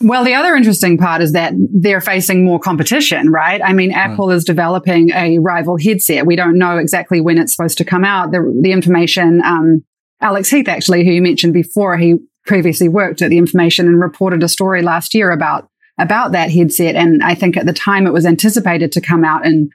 [0.00, 3.60] Well, the other interesting part is that they're facing more competition, right?
[3.62, 6.26] I mean, Apple is developing a rival headset.
[6.26, 8.32] We don't know exactly when it's supposed to come out.
[8.32, 9.84] The, the information, um,
[10.20, 14.42] Alex Heath, actually, who you mentioned before, he previously worked at the information and reported
[14.42, 15.68] a story last year about,
[16.02, 16.96] about that headset.
[16.96, 19.70] And I think at the time it was anticipated to come out in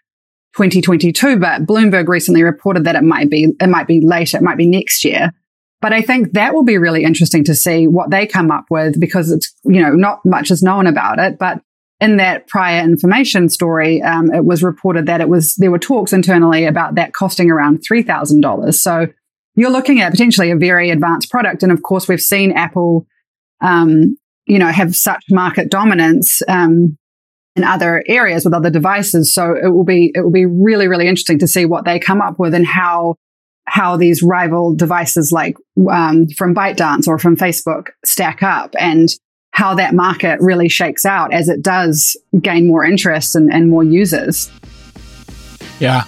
[0.55, 4.37] 2022, but Bloomberg recently reported that it might be, it might be later.
[4.37, 5.31] It might be next year.
[5.79, 8.99] But I think that will be really interesting to see what they come up with
[8.99, 11.37] because it's, you know, not much is known about it.
[11.37, 11.61] But
[11.99, 16.13] in that prior information story, um, it was reported that it was, there were talks
[16.13, 18.73] internally about that costing around $3,000.
[18.73, 19.07] So
[19.55, 21.63] you're looking at potentially a very advanced product.
[21.63, 23.05] And of course, we've seen Apple,
[23.61, 26.97] um, you know, have such market dominance, um,
[27.55, 29.33] in other areas with other devices.
[29.33, 32.21] So it will be, it will be really, really interesting to see what they come
[32.21, 33.15] up with and how
[33.67, 35.57] how these rival devices like
[35.91, 39.09] um, from ByteDance or from Facebook stack up and
[39.51, 43.83] how that market really shakes out as it does gain more interest and, and more
[43.83, 44.49] users.
[45.79, 46.03] yeah.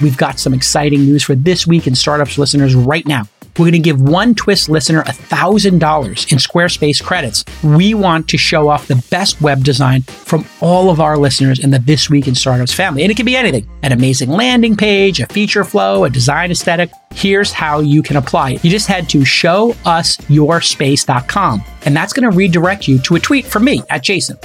[0.00, 3.24] We've got some exciting news for this week in startups listeners right now.
[3.60, 7.44] We're going to give one Twist listener $1,000 in Squarespace credits.
[7.62, 11.70] We want to show off the best web design from all of our listeners in
[11.70, 13.02] the This Week in Startups family.
[13.02, 16.90] And it can be anything an amazing landing page, a feature flow, a design aesthetic.
[17.12, 18.64] Here's how you can apply it.
[18.64, 23.64] You just head to showusyourspace.com, and that's going to redirect you to a tweet from
[23.64, 24.38] me at Jason.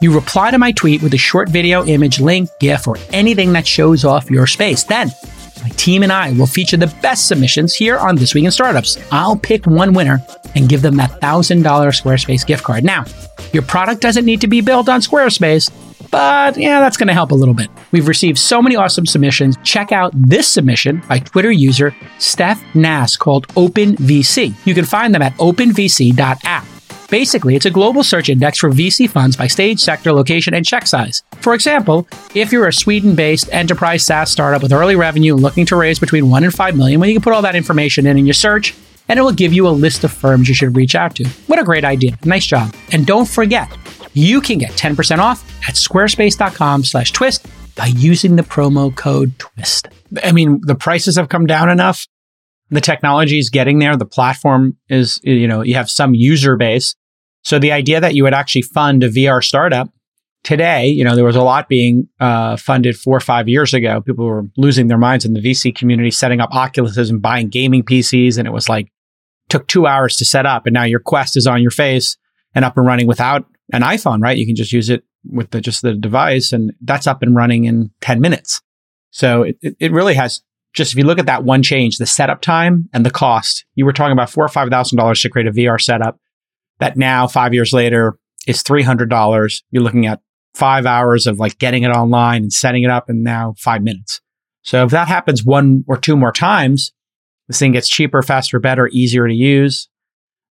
[0.00, 3.66] You reply to my tweet with a short video, image, link, GIF, or anything that
[3.66, 4.84] shows off your space.
[4.84, 5.10] Then,
[5.88, 8.98] team and I will feature the best submissions here on This Week in Startups.
[9.10, 10.22] I'll pick one winner
[10.54, 12.84] and give them that $1,000 Squarespace gift card.
[12.84, 13.06] Now,
[13.54, 15.70] your product doesn't need to be built on Squarespace,
[16.10, 17.70] but yeah, that's going to help a little bit.
[17.90, 19.56] We've received so many awesome submissions.
[19.64, 24.54] Check out this submission by Twitter user Steph Nass called OpenVC.
[24.66, 26.66] You can find them at openvc.app.
[27.10, 30.86] Basically, it's a global search index for VC funds by stage, sector, location, and check
[30.86, 31.22] size.
[31.40, 35.98] For example, if you're a Sweden-based enterprise SaaS startup with early revenue looking to raise
[35.98, 38.34] between 1 and 5 million, well, you can put all that information in in your
[38.34, 38.74] search,
[39.08, 41.26] and it will give you a list of firms you should reach out to.
[41.46, 42.18] What a great idea.
[42.26, 42.74] Nice job.
[42.92, 43.74] And don't forget,
[44.12, 49.88] you can get 10% off at squarespace.com slash twist by using the promo code twist.
[50.22, 52.06] I mean, the prices have come down enough.
[52.70, 53.96] The technology is getting there.
[53.96, 56.94] The platform is, you know, you have some user base.
[57.42, 59.90] So the idea that you would actually fund a VR startup
[60.42, 64.00] today, you know, there was a lot being uh, funded four or five years ago.
[64.00, 67.82] People were losing their minds in the VC community, setting up Oculuses and buying gaming
[67.82, 68.38] PCs.
[68.38, 68.92] And it was like,
[69.48, 70.66] took two hours to set up.
[70.66, 72.16] And now your Quest is on your face
[72.54, 74.36] and up and running without an iPhone, right?
[74.36, 77.64] You can just use it with the, just the device and that's up and running
[77.64, 78.60] in 10 minutes.
[79.10, 80.42] So it, it, it really has
[80.74, 83.84] just, if you look at that one change, the setup time and the cost, you
[83.84, 86.18] were talking about four or $5,000 to create a VR setup
[86.78, 89.62] that now five years later is $300.
[89.70, 90.20] You're looking at
[90.54, 94.20] five hours of like getting it online and setting it up and now five minutes.
[94.62, 96.92] So if that happens one or two more times,
[97.48, 99.88] this thing gets cheaper, faster, better, easier to use.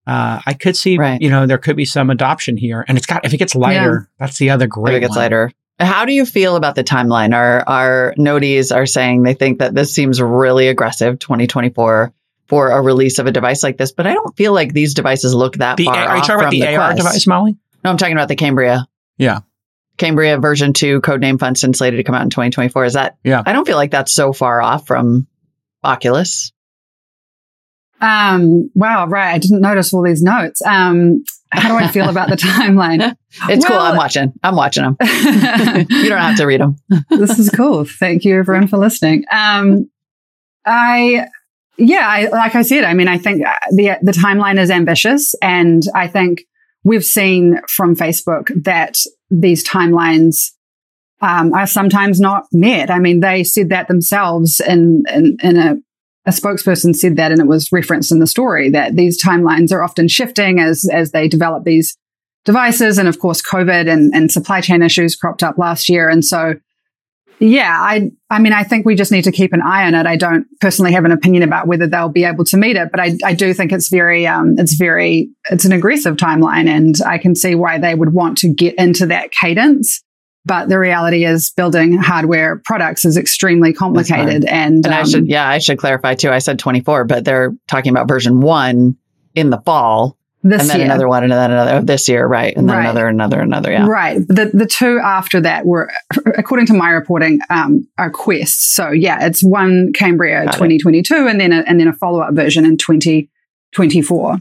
[0.06, 1.20] Uh, I could see, Right.
[1.20, 4.10] you know, there could be some adoption here, and it's got if it gets lighter,
[4.18, 4.94] that's the other great.
[4.94, 5.18] if it gets one.
[5.18, 5.52] lighter.
[5.78, 7.34] How do you feel about the timeline?
[7.34, 12.12] Our our noties are saying they think that this seems really aggressive, 2024,
[12.46, 13.92] for a release of a device like this.
[13.92, 16.40] But I don't feel like these devices look that The, far are you off talking
[16.40, 16.96] about from the, AR Quest.
[16.96, 17.56] device, Molly?
[17.84, 18.86] No, I'm talking about the Cambria.
[19.18, 19.40] Yeah.
[19.98, 22.84] Cambria version two, codename Funston, slated to come out in 2024.
[22.84, 23.16] Is that?
[23.22, 23.42] Yeah.
[23.46, 25.26] I don't feel like that's so far off from
[25.84, 26.52] Oculus.
[28.00, 29.34] Um, wow, right.
[29.34, 30.62] I didn't notice all these notes.
[30.62, 33.16] Um, how do I feel about the timeline?
[33.48, 33.76] It's cool.
[33.76, 34.32] I'm watching.
[34.42, 34.96] I'm watching them.
[35.00, 36.76] you don't have to read them.
[37.10, 37.84] this is cool.
[37.84, 39.24] Thank you everyone for listening.
[39.30, 39.90] Um,
[40.64, 41.28] I,
[41.76, 45.34] yeah, I, like I said, I mean, I think uh, the the timeline is ambitious,
[45.42, 46.44] and I think
[46.84, 48.98] we've seen from Facebook that
[49.30, 50.52] these timelines
[51.20, 52.90] um, are sometimes not met.
[52.90, 55.76] I mean, they said that themselves in in, in a
[56.28, 59.82] a spokesperson said that, and it was referenced in the story that these timelines are
[59.82, 61.96] often shifting as as they develop these
[62.44, 66.24] devices, and of course, COVID and, and supply chain issues cropped up last year, and
[66.24, 66.54] so
[67.40, 70.06] yeah, I, I mean, I think we just need to keep an eye on it.
[70.06, 72.98] I don't personally have an opinion about whether they'll be able to meet it, but
[72.98, 77.16] I, I do think it's very, um, it's very, it's an aggressive timeline and I
[77.16, 80.02] can see why they would want to get into that cadence.
[80.48, 84.44] But the reality is building hardware products is extremely complicated.
[84.46, 86.30] And, and um, I should, yeah, I should clarify too.
[86.30, 88.96] I said 24, but they're talking about version one
[89.34, 90.86] in the fall this and then year.
[90.86, 92.56] another one, and then another this year, right?
[92.56, 92.84] And then Right.
[92.84, 93.72] another, another, another.
[93.72, 93.86] Yeah.
[93.86, 94.18] Right.
[94.26, 95.90] The the two after that were,
[96.38, 98.72] according to my reporting, um, are quests.
[98.74, 100.58] So yeah, it's one Cambria Got it.
[100.58, 104.38] 2022 and then a, and then a follow up version in 2024.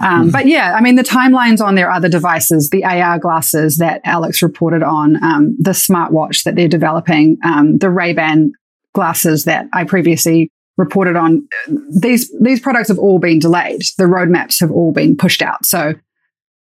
[0.00, 0.32] Um, Mhm.
[0.32, 4.42] But yeah, I mean, the timelines on their other devices, the AR glasses that Alex
[4.42, 8.52] reported on, um, the smartwatch that they're developing, um, the Ray Ban
[8.94, 11.46] glasses that I previously reported on,
[11.90, 13.82] these these products have all been delayed.
[13.98, 15.64] The roadmaps have all been pushed out.
[15.66, 15.94] So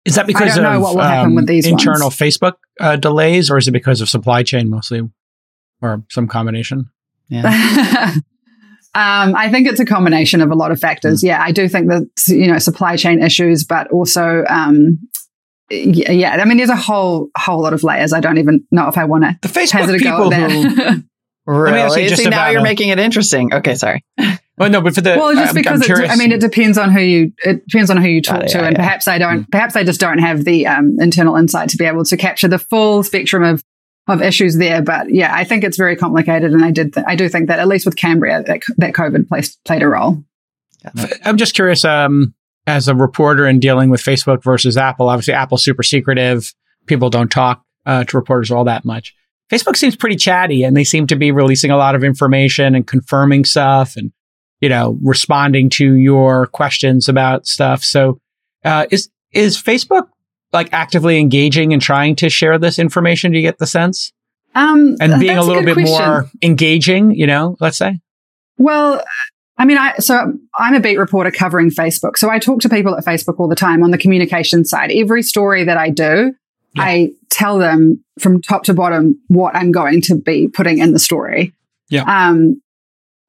[0.04, 2.18] Is that because don't know of what will happen um, with these internal ones.
[2.18, 5.02] Facebook uh, delays, or is it because of supply chain mostly,
[5.82, 6.90] or some combination?
[7.30, 8.16] Yeah.
[8.94, 10.82] um, I think it's a combination of a lot of Mm.
[10.82, 11.24] factors.
[11.24, 15.00] Yeah, I do think that you know supply chain issues, but also um,
[15.70, 16.32] y- yeah.
[16.36, 18.14] I mean, there's a whole whole lot of layers.
[18.14, 20.52] I don't even know if I want to The Facebook hazard a go people at
[20.52, 21.04] who, that.
[21.48, 22.04] Really?
[22.04, 23.52] me just See, now you're a- making it interesting.
[23.54, 24.06] Okay, sorry.
[24.58, 26.10] well, no, but for the well, just I'm- because I'm it.
[26.12, 28.50] I mean, it depends on who you it depends on who you talk Got it,
[28.50, 28.84] to, and yeah.
[28.84, 29.42] perhaps I don't.
[29.48, 29.52] Mm.
[29.52, 32.60] Perhaps I just don't have the um, internal insight to be able to capture the
[32.60, 33.64] full spectrum of
[34.12, 34.82] of issues there.
[34.82, 37.60] But yeah, I think it's very complicated, and I did th- I do think that
[37.60, 40.24] at least with Cambria that that COVID placed, played a role.
[41.24, 42.34] I'm just curious, um,
[42.68, 46.54] as a reporter and dealing with Facebook versus Apple, obviously Apple's super secretive.
[46.86, 49.14] People don't talk uh, to reporters all that much.
[49.52, 52.88] Facebook seems pretty chatty and they seem to be releasing a lot of information and
[52.88, 54.12] confirming stuff and,
[54.62, 57.84] you know, responding to your questions about stuff.
[57.84, 58.20] So,
[58.64, 60.08] uh, is, is Facebook
[60.54, 63.32] like actively engaging and trying to share this information?
[63.32, 64.12] Do you get the sense?
[64.54, 66.08] Um, And being a little good bit question.
[66.08, 68.00] more engaging, you know, let's say?
[68.58, 69.02] Well,
[69.58, 72.18] I mean, I so I'm a beat reporter covering Facebook.
[72.18, 74.92] So I talk to people at Facebook all the time on the communication side.
[74.92, 76.34] Every story that I do,
[76.76, 76.84] Yeah.
[76.84, 81.00] I tell them from top to bottom what I'm going to be putting in the
[81.00, 81.54] story.
[81.90, 82.04] Yeah.
[82.04, 82.62] Um,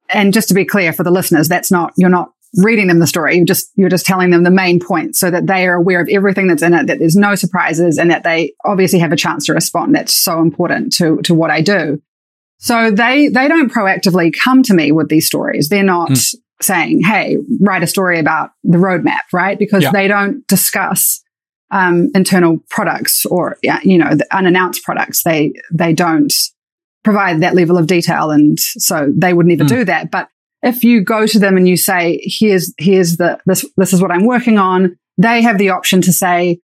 [0.09, 3.07] and just to be clear for the listeners, that's not you're not reading them the
[3.07, 3.35] story.
[3.35, 6.07] You're just you're just telling them the main points so that they are aware of
[6.11, 9.45] everything that's in it, that there's no surprises, and that they obviously have a chance
[9.45, 9.95] to respond.
[9.95, 12.01] That's so important to to what I do.
[12.59, 15.69] So they they don't proactively come to me with these stories.
[15.69, 16.35] They're not Mm.
[16.61, 19.57] saying, "Hey, write a story about the roadmap," right?
[19.59, 19.91] Because Yeah.
[19.91, 21.21] they don't discuss
[21.71, 25.23] um, internal products or you know the unannounced products.
[25.23, 26.31] They they don't
[27.03, 29.67] provide that level of detail, and so they would never Mm.
[29.69, 30.11] do that.
[30.11, 30.27] But
[30.63, 34.11] if you go to them and you say, "Here's here's the this this is what
[34.11, 36.59] I'm working on," they have the option to say,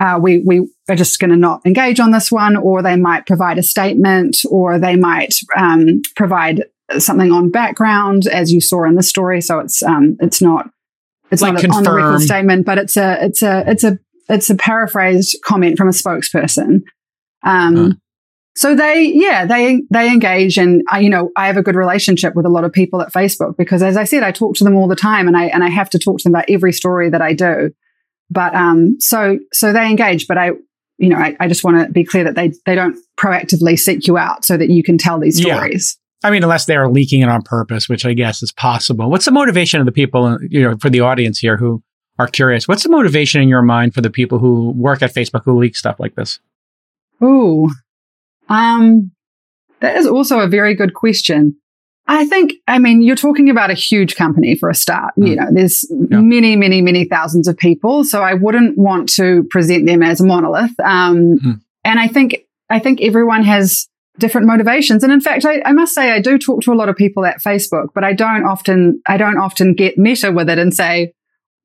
[0.00, 3.26] uh, we we are just going to not engage on this one, or they might
[3.26, 6.64] provide a statement, or they might um, provide
[6.98, 9.40] something on background, as you saw in the story.
[9.40, 10.68] So it's um, it's not
[11.30, 13.98] it's Like not a, on the record statement, but it's a it's a it's a
[14.28, 16.82] it's a paraphrased comment from a spokesperson.
[17.44, 17.92] Um, Huh.
[18.56, 22.36] So they, yeah, they they engage, and I, you know, I have a good relationship
[22.36, 24.76] with a lot of people at Facebook because, as I said, I talk to them
[24.76, 27.10] all the time, and I and I have to talk to them about every story
[27.10, 27.72] that I do.
[28.30, 30.52] But um, so so they engage, but I,
[30.98, 34.06] you know, I, I just want to be clear that they they don't proactively seek
[34.06, 35.56] you out so that you can tell these Yeah.
[35.56, 35.98] stories.
[36.22, 39.10] I mean, unless they're leaking it on purpose, which I guess is possible.
[39.10, 41.82] What's the motivation of the people, you know, for the audience here who
[42.18, 42.66] are curious?
[42.66, 45.76] What's the motivation in your mind for the people who work at Facebook who leak
[45.76, 46.38] stuff like this?
[47.22, 47.68] Ooh,
[48.48, 49.10] um,
[49.80, 51.56] that is also a very good question.
[52.06, 55.14] I think, I mean, you're talking about a huge company for a start.
[55.16, 55.36] You Mm.
[55.36, 56.20] know, there's Yeah.
[56.20, 58.04] many, many, many thousands of people.
[58.04, 60.78] So I wouldn't want to present them as a monolith.
[60.84, 61.60] Um, Mm.
[61.84, 62.36] and I think,
[62.68, 65.02] I think everyone has different motivations.
[65.02, 67.24] And in fact, I, I must say, I do talk to a lot of people
[67.24, 71.12] at Facebook, but I don't often, I don't often get meta with it and say,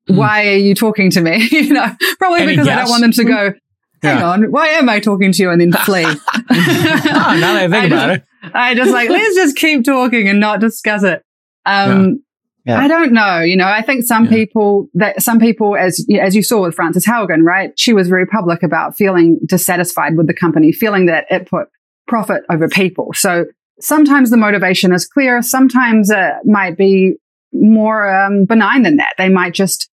[0.08, 0.16] Mm.
[0.16, 1.46] why are you talking to me?
[1.52, 1.86] you know,
[2.18, 3.52] probably Any because I don't want them to go,
[4.02, 4.28] hang Yeah.
[4.30, 6.04] on, why am I talking to you and then flee?
[6.06, 8.50] Ah, now I think about just, it.
[8.54, 11.22] I just like, let's just keep talking and not discuss it.
[11.66, 12.22] Um,
[12.66, 12.78] Yeah.
[12.78, 13.40] I don't know.
[13.40, 14.30] You know, I think some Yeah.
[14.30, 17.72] people that some people, as as you saw with Frances Haugen, right?
[17.78, 21.68] She was very public about feeling dissatisfied with the company, feeling that it put
[22.06, 23.12] profit over people.
[23.14, 23.46] So
[23.80, 25.40] sometimes the motivation is clear.
[25.42, 27.14] Sometimes it might be
[27.52, 29.14] more um, benign than that.
[29.16, 29.88] They might just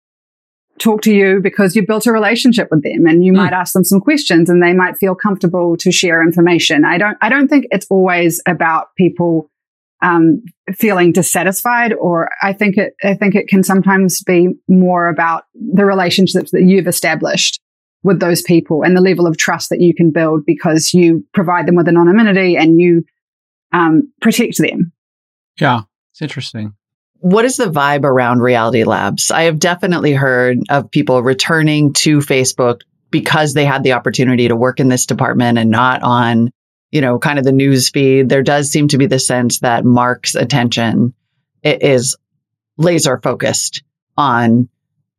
[0.79, 3.37] talk to you because you built a relationship with them and you mm.
[3.37, 6.83] might ask them some questions and they might feel comfortable to share information.
[6.83, 9.49] I don't, I don't think it's always about people,
[10.01, 15.45] um, feeling dissatisfied or I think it, I think it can sometimes be more about
[15.55, 17.61] the relationships that you've established
[18.03, 21.67] with those people and the level of trust that you can build because you provide
[21.67, 23.03] them with anonymity and you,
[23.71, 24.91] um, protect them.
[25.59, 25.81] Yeah.
[26.11, 26.73] It's interesting
[27.25, 29.31] what is the vibe around reality labs?
[29.31, 34.55] I have definitely heard of people returning to Facebook because they had the opportunity to
[34.55, 36.51] work in this department and not on,
[36.91, 38.29] you know, kind of the news feed.
[38.29, 41.15] There does seem to be the sense that Mark's attention
[41.63, 42.15] is
[42.77, 43.81] laser focused
[44.15, 44.69] on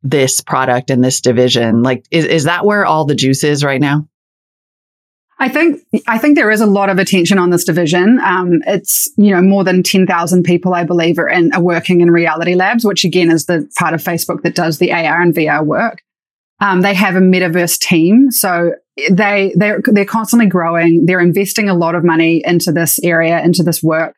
[0.01, 1.83] this product and this division.
[1.83, 4.07] Like, is, is that where all the juice is right now?
[5.39, 8.19] I think I think there is a lot of attention on this division.
[8.23, 12.01] Um, it's you know more than ten thousand people, I believe, are, in, are working
[12.01, 15.33] in Reality Labs, which again is the part of Facebook that does the AR and
[15.33, 16.01] VR work.
[16.59, 18.73] Um, they have a metaverse team, so
[19.11, 21.05] they they're they're constantly growing.
[21.05, 24.15] They're investing a lot of money into this area, into this work.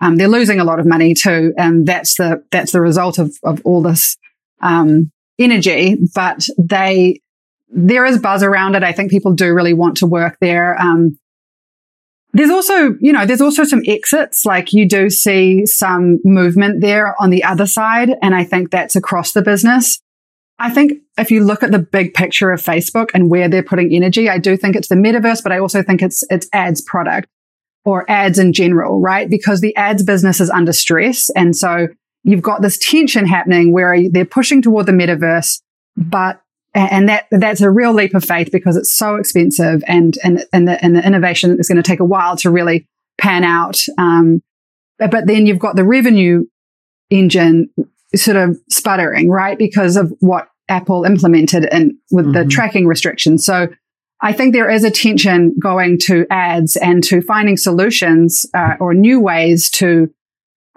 [0.00, 3.32] Um, they're losing a lot of money too, and that's the that's the result of
[3.44, 4.16] of all this
[4.60, 5.96] um, energy.
[6.12, 7.20] But they
[7.68, 8.82] there is buzz around it.
[8.82, 10.80] I think people do really want to work there.
[10.80, 11.18] Um,
[12.32, 14.44] there's also, you know, there's also some exits.
[14.44, 18.10] Like you do see some movement there on the other side.
[18.20, 20.00] And I think that's across the business.
[20.58, 23.92] I think if you look at the big picture of Facebook and where they're putting
[23.94, 27.28] energy, I do think it's the metaverse, but I also think it's, it's ads product
[27.84, 29.30] or ads in general, right?
[29.30, 31.30] Because the ads business is under stress.
[31.30, 31.88] And so
[32.22, 35.60] you've got this tension happening where they're pushing toward the metaverse,
[35.96, 36.40] but
[36.76, 40.68] and that that's a real leap of faith because it's so expensive and and and
[40.68, 42.86] the, and the innovation is going to take a while to really
[43.18, 43.80] pan out.
[43.98, 44.42] Um,
[44.98, 46.44] but, but then you've got the revenue
[47.10, 47.70] engine
[48.14, 49.58] sort of sputtering, right?
[49.58, 52.32] Because of what Apple implemented and with mm-hmm.
[52.32, 53.44] the tracking restrictions.
[53.44, 53.68] So
[54.20, 58.94] I think there is a tension going to ads and to finding solutions uh, or
[58.94, 60.08] new ways to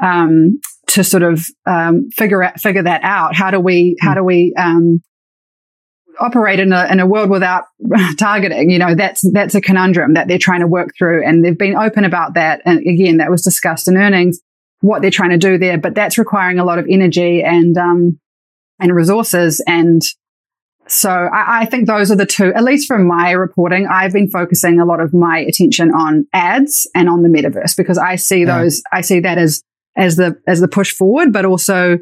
[0.01, 3.35] um, to sort of um, figure out figure that out.
[3.35, 5.01] How do we how do we um,
[6.19, 7.65] operate in a, in a world without
[8.17, 8.69] targeting.
[8.69, 11.25] You know, that's, that's a conundrum that they're trying to work through.
[11.25, 12.61] And they've been open about that.
[12.65, 14.39] And again, that was discussed in earnings,
[14.81, 18.19] what they're trying to do there, but that's requiring a lot of energy and, um,
[18.79, 19.63] and resources.
[19.67, 20.01] And
[20.87, 24.29] so I, I think those are the two, at least from my reporting, I've been
[24.29, 28.41] focusing a lot of my attention on ads and on the metaverse because I see
[28.41, 28.59] yeah.
[28.59, 29.61] those, I see that as,
[29.95, 31.99] as the, as the push forward, but also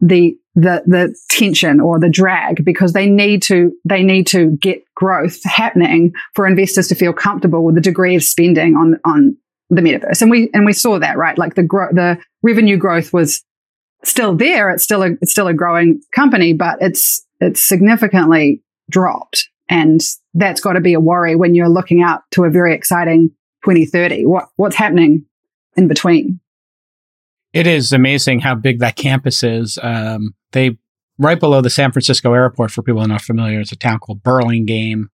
[0.00, 4.82] the the the tension or the drag because they need to they need to get
[4.96, 9.36] growth happening for investors to feel comfortable with the degree of spending on on
[9.70, 10.20] the metaverse.
[10.20, 11.38] And we and we saw that right?
[11.38, 13.44] Like the gro- the revenue growth was
[14.02, 14.70] still there.
[14.70, 19.48] It's still a it's still a growing company but it's it's significantly dropped.
[19.68, 20.00] And
[20.34, 23.30] that's got to be a worry when you're looking out to a very exciting
[23.64, 25.24] 2030 what what's happening
[25.76, 26.40] in between
[27.52, 29.78] it is amazing how big that campus is.
[29.82, 30.76] Um, they
[31.18, 32.70] right below the San Francisco airport.
[32.70, 35.08] For people who are not familiar, it's a town called Burlingame,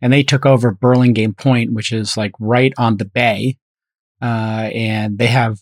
[0.00, 3.56] and they took over Burlingame Point, which is like right on the bay,
[4.22, 5.58] uh, and they have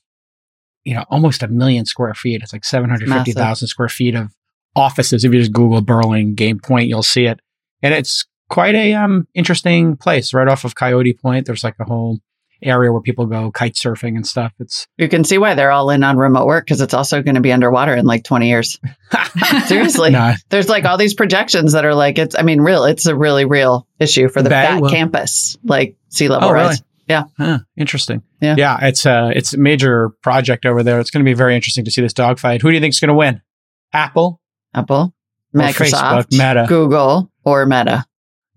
[0.85, 2.43] you know almost a million square feet.
[2.43, 4.35] It's like seven hundred fifty thousand square feet of
[4.77, 5.25] offices.
[5.25, 7.41] If you just Google Burlingame Point, you'll see it,
[7.83, 11.47] and it's quite a um, interesting place right off of Coyote Point.
[11.47, 12.21] There's like a whole
[12.63, 14.53] area where people go kite surfing and stuff.
[14.59, 17.37] It's you can see why they're all in on remote work because it's also going
[17.37, 18.79] to be underwater in like 20 years.
[19.67, 20.35] Seriously, no.
[20.49, 22.35] there's like all these projections that are like it's.
[22.37, 22.85] I mean, real.
[22.85, 26.69] It's a really real issue for the that campus, like sea oh, level oh, rise.
[26.69, 26.85] Really?
[27.09, 27.25] Yeah.
[27.39, 28.23] Huh, interesting.
[28.41, 28.55] Yeah.
[28.59, 28.79] Yeah.
[28.83, 31.01] It's a it's a major project over there.
[31.01, 32.61] It's going to be very interesting to see this dogfight.
[32.61, 33.41] Who do you think is going to win?
[33.93, 34.41] Apple,
[34.75, 35.15] Apple,
[35.55, 38.05] Microsoft, Facebook, Meta, Google, or Meta?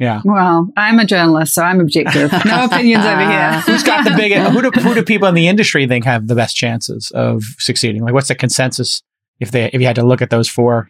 [0.02, 0.22] Yeah.
[0.26, 2.32] Well, I'm a journalist, so I'm objective.
[2.46, 3.52] No opinions over here.
[3.68, 4.52] Who's got the biggest?
[4.52, 8.02] Who do, who do people in the industry think have the best chances of succeeding?
[8.04, 9.04] Like, what's the consensus
[9.40, 10.90] if they if you had to look at those four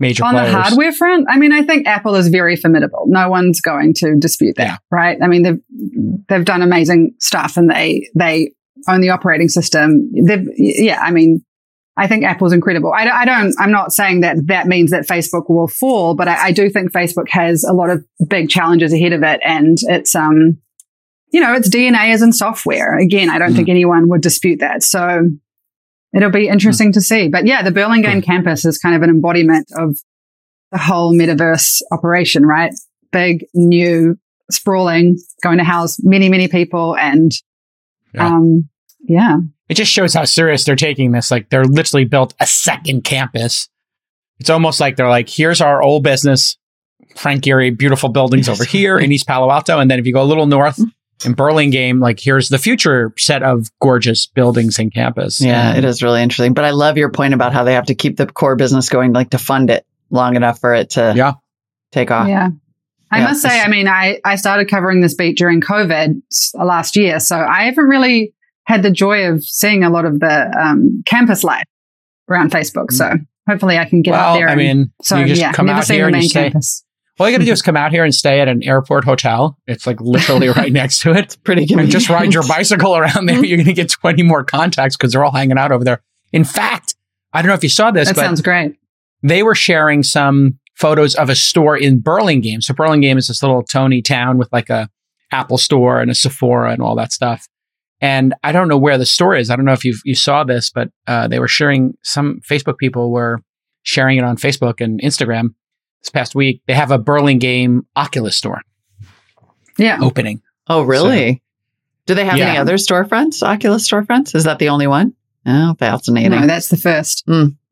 [0.00, 0.52] major on players?
[0.52, 1.28] the hardware front?
[1.30, 3.04] I mean, I think Apple is very formidable.
[3.06, 4.76] No one's going to dispute that, yeah.
[4.90, 5.16] right?
[5.22, 5.60] I mean, they've
[6.28, 8.52] they've done amazing stuff, and they they
[8.88, 10.10] own the operating system.
[10.12, 11.44] They've yeah, I mean,
[12.00, 12.94] I think Apple's incredible.
[12.94, 16.46] I, I, don't, I'm not saying that that means that Facebook will fall, but I,
[16.46, 19.38] I, do think Facebook has a lot of big challenges ahead of it.
[19.44, 20.56] And it's, um,
[21.30, 22.96] you know, its DNA is in software.
[22.96, 23.56] Again, I don't mm.
[23.56, 24.82] think anyone would dispute that.
[24.82, 25.28] So
[26.14, 26.94] it'll be interesting mm.
[26.94, 27.28] to see.
[27.28, 29.98] But yeah, the Burlingame campus is kind of an embodiment of
[30.72, 32.72] the whole metaverse operation, right?
[33.12, 34.18] Big, new,
[34.50, 37.30] sprawling, going to house many, many people and,
[38.14, 38.26] yeah.
[38.26, 38.70] um,
[39.00, 39.36] Yeah.
[39.70, 41.30] It just shows how serious they're taking this.
[41.30, 43.68] Like they're literally built a second campus.
[44.40, 46.58] It's almost like they're like, here's our old business,
[47.16, 49.78] Frank Gehry, beautiful buildings over here in East Palo Alto.
[49.78, 50.80] And then if you go a little north
[51.24, 55.40] in Burlingame, like here's the future set of gorgeous buildings and campus.
[55.40, 56.52] Yeah, And it is really interesting.
[56.54, 59.12] But I love your point about how they have to keep the core business going,
[59.12, 61.34] like to fund it long enough for it to Yeah.
[61.92, 62.26] take off.
[62.28, 62.48] Yeah.
[63.12, 66.22] I Yeah, must say, I mean, I, I started covering this beat during COVID
[66.54, 67.20] last year.
[67.20, 68.32] So I haven't really
[68.70, 71.64] had the joy of seeing a lot of the um, campus life
[72.30, 72.90] around Facebook.
[72.92, 73.12] So
[73.48, 74.48] hopefully I can get well, up there.
[74.48, 76.20] I and- mean, so you just yeah, come never out seen here the and you
[76.22, 76.42] main stay.
[76.44, 76.84] campus.
[77.18, 79.58] All you got to do is come out here and stay at an airport hotel.
[79.66, 81.24] It's like literally right next to it.
[81.24, 83.44] It's Pretty and just ride your bicycle around there.
[83.44, 86.02] You're going to get 20 more contacts because they're all hanging out over there.
[86.32, 86.94] In fact,
[87.32, 88.76] I don't know if you saw this, That but sounds great.
[89.22, 92.62] they were sharing some photos of a store in Burlingame.
[92.62, 94.88] So Burlingame is this little Tony town with like a
[95.30, 97.46] Apple store and a Sephora and all that stuff.
[98.00, 99.50] And I don't know where the store is.
[99.50, 101.94] I don't know if you you saw this, but uh, they were sharing.
[102.02, 103.40] Some Facebook people were
[103.82, 105.54] sharing it on Facebook and Instagram
[106.02, 106.62] this past week.
[106.66, 108.62] They have a Burlingame Oculus store
[109.78, 109.98] Yeah.
[110.00, 110.40] opening.
[110.66, 111.42] Oh, really?
[112.06, 113.42] Do they have any other storefronts?
[113.42, 114.34] Oculus storefronts?
[114.34, 115.14] Is that the only one?
[115.46, 116.30] Oh, fascinating.
[116.30, 117.24] No, that's the first.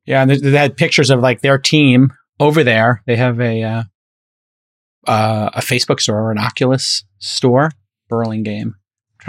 [0.05, 3.03] Yeah, and they, they had pictures of like their team over there.
[3.07, 3.83] They have a uh,
[5.07, 7.73] uh, a Facebook store or an Oculus store,
[8.09, 8.75] Burlingame.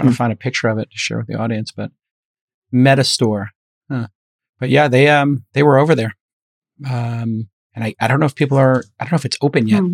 [0.00, 0.12] Trying Hmm.
[0.12, 1.90] to find a picture of it to share with the audience, but
[2.72, 3.50] Meta Store.
[3.90, 4.06] Huh.
[4.58, 6.16] But yeah, they um they were over there.
[6.88, 9.68] Um, and I, I don't know if people are I don't know if it's open
[9.68, 9.80] yet.
[9.80, 9.92] Hmm.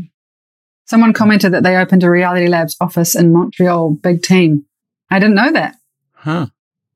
[0.87, 3.91] Someone commented that they opened a Reality Labs office in Montreal.
[3.95, 4.65] Big team.
[5.11, 5.77] I didn't know that.
[6.13, 6.47] Huh.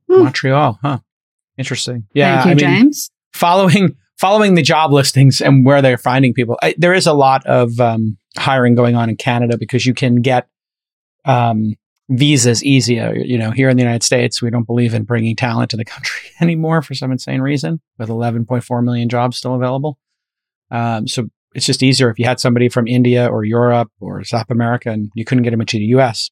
[0.08, 0.22] Hmm.
[0.24, 0.98] Montreal, huh.
[1.58, 2.06] Interesting.
[2.14, 3.10] Yeah, Thank you, I mean, James.
[3.32, 6.58] following following the job listings and where they're finding people.
[6.62, 10.22] I, there is a lot of um, hiring going on in Canada because you can
[10.22, 10.46] get
[11.24, 11.74] um,
[12.10, 13.14] visas easier.
[13.14, 15.84] You know, here in the United States, we don't believe in bringing talent to the
[15.84, 17.80] country anymore for some insane reason.
[17.98, 19.98] With 11.4 million jobs still available,
[20.70, 24.50] um, so it's just easier if you had somebody from India or Europe or South
[24.50, 26.30] America and you couldn't get them into the U.S.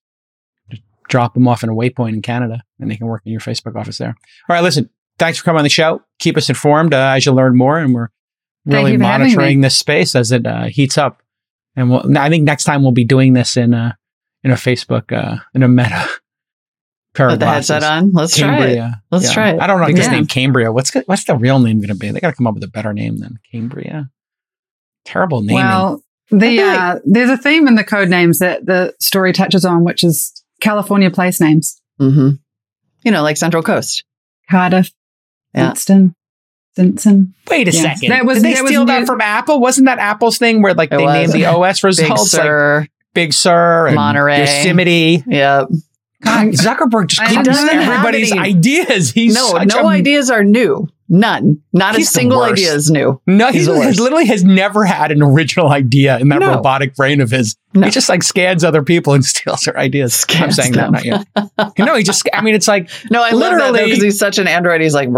[0.71, 3.41] Just drop them off in a waypoint in Canada, and they can work in your
[3.41, 4.15] Facebook office there.
[4.49, 6.03] All right, listen thanks for coming on the show.
[6.19, 8.09] Keep us informed uh, as you learn more, and we're
[8.65, 11.23] really you for having monitoring this space as it uh, heats up.
[11.77, 13.98] And we'll, I think next time we'll be doing this in a
[14.45, 15.89] in a Facebook uh, in a meta
[17.15, 17.69] pair Put of the glasses.
[17.71, 18.13] headset on.
[18.13, 18.93] Let's try it.
[19.11, 19.33] Let's Yeah.
[19.35, 19.61] try it.
[19.61, 20.13] I don't know this Yeah.
[20.13, 20.73] name Cambria.
[20.73, 22.11] What's the- what's the real name going to be?
[22.11, 24.11] They got to come up with a better name than Cambria.
[25.05, 25.57] Terrible naming.
[25.57, 29.83] Well, the uh, there's a theme in the code names that the story touches on,
[29.85, 32.31] which is California place names: hmm
[33.05, 34.05] You know, like Central Coast.
[34.51, 34.91] Cardiff,
[35.55, 35.69] Yeah.
[35.69, 36.15] Winston,
[36.73, 37.35] Stinson.
[37.49, 37.95] Wait a yeah.
[37.95, 38.11] second.
[38.11, 39.61] That was- Did they that was steal that new- from Apple?
[39.61, 41.15] Wasn't that Apple's thing where like It they was.
[41.15, 42.87] named the OS Big results like Sur.
[43.19, 44.41] Big Sur and Monterey.
[44.41, 45.23] Yosemite?
[45.27, 45.69] Yep.
[46.23, 49.11] God, Zuckerberg just doesn't everybody's ideas.
[49.11, 50.89] He's no, no a- ideas are new.
[51.11, 51.63] None.
[51.73, 53.19] Not a single idea is new.
[53.27, 53.99] No, he He's the worst.
[53.99, 56.49] literally has never had an original idea in that No.
[56.57, 57.57] robotic brain of his.
[57.73, 57.87] No.
[57.87, 60.27] He just like scans other people and steals their ideas.
[60.31, 60.93] I'm saying them.
[60.93, 61.73] that, not yet.
[61.79, 64.47] you know, he just, I mean, it's like, No, I Literally- because he's such an
[64.49, 64.81] android.
[64.83, 65.09] He's like,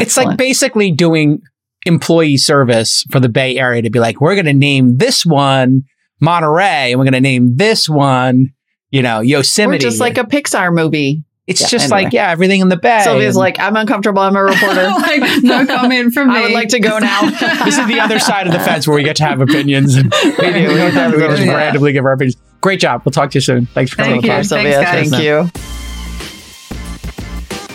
[0.00, 1.40] it's like basically doing
[1.86, 5.84] employee service for the Bay Area to be like, we're going to name this one
[6.20, 8.52] Monterey and we're going to name this one,
[8.90, 9.78] you know, We're Yosemite.
[9.78, 11.24] just like a Pixar movie.
[11.46, 12.04] it's yeah, just anyway.
[12.04, 13.00] like, yeah, everything in the Bay.
[13.04, 14.22] Sylvia's And like, I'm uncomfortable.
[14.22, 14.84] I'm a reporter.
[14.88, 16.36] like, no comment from me.
[16.36, 17.22] I would like to go now.
[17.64, 19.96] this is the other side of the fence where we get to have opinions.
[19.96, 20.68] And we do.
[20.68, 21.48] We don't to have we just opinions.
[21.56, 22.36] randomly give our opinions.
[22.60, 23.02] Great job.
[23.04, 23.66] We'll talk to you soon.
[23.66, 24.40] Thanks for coming Thank on the you.
[24.40, 24.48] podcast.
[24.48, 24.82] Sylvia.
[24.84, 25.64] Thanks, Thank guys.
[25.66, 25.73] you.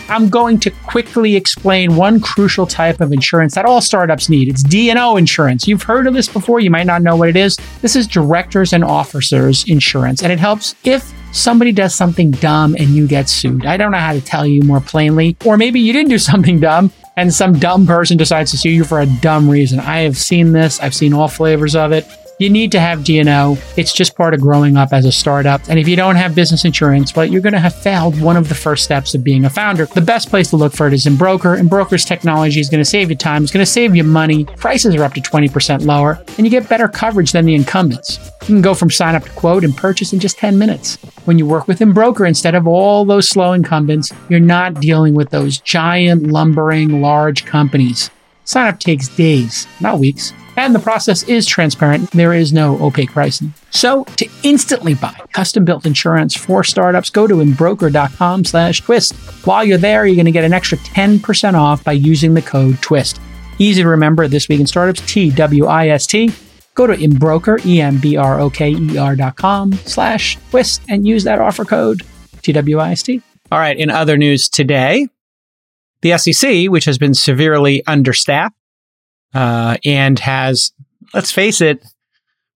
[0.10, 4.50] I'm going to quickly explain one crucial type of insurance that all startups need.
[4.50, 5.68] It's D&O insurance.
[5.68, 7.58] You've heard of this before, you might not know what it is.
[7.82, 12.90] This is directors and officers insurance, and it helps if somebody does something dumb and
[12.90, 13.66] you get sued.
[13.66, 16.60] I don't know how to tell you more plainly, or maybe you didn't do something
[16.60, 19.80] dumb and some dumb person decides to sue you for a dumb reason.
[19.80, 20.80] I have seen this.
[20.80, 22.08] I've seen all flavors of it.
[22.40, 23.58] You need to have D&O.
[23.76, 25.60] It's just part of growing up as a startup.
[25.68, 28.48] And if you don't have business insurance, well, you're going to have failed one of
[28.48, 29.88] the first steps of being a founder.
[29.88, 32.90] The best place to look for it is Embroker, and Broker's technology is going to
[32.90, 33.44] save you time.
[33.44, 34.46] It's going to save you money.
[34.46, 38.32] Prices are up to 20% lower, and you get better coverage than the incumbents.
[38.44, 40.96] You can go from sign up to quote and purchase in just 10 minutes.
[41.26, 45.30] When you work with Embroker instead of all those slow incumbents, you're not dealing with
[45.30, 48.10] those giant, lumbering, large companies.
[48.50, 50.34] Sign up takes days, not weeks.
[50.58, 52.10] And the process is transparent.
[52.10, 53.54] There is no opaque pricing.
[53.70, 59.14] So to instantly buy custom built insurance for startups, go to embroker.com slash twist.
[59.46, 62.82] While you're there, you're going to get an extra 10% off by using the code
[62.82, 63.20] TWIST.
[63.60, 66.34] Easy to remember this week in startups, T W I S T.
[66.74, 70.82] Go to embroker, E M B R O K E R dot com slash twist
[70.90, 72.02] and use that offer code
[72.42, 73.22] T W I S T.
[73.52, 73.78] All right.
[73.78, 75.08] In other news today,
[76.02, 78.56] the SEC, which has been severely understaffed
[79.34, 80.72] uh, and has,
[81.14, 81.84] let's face it,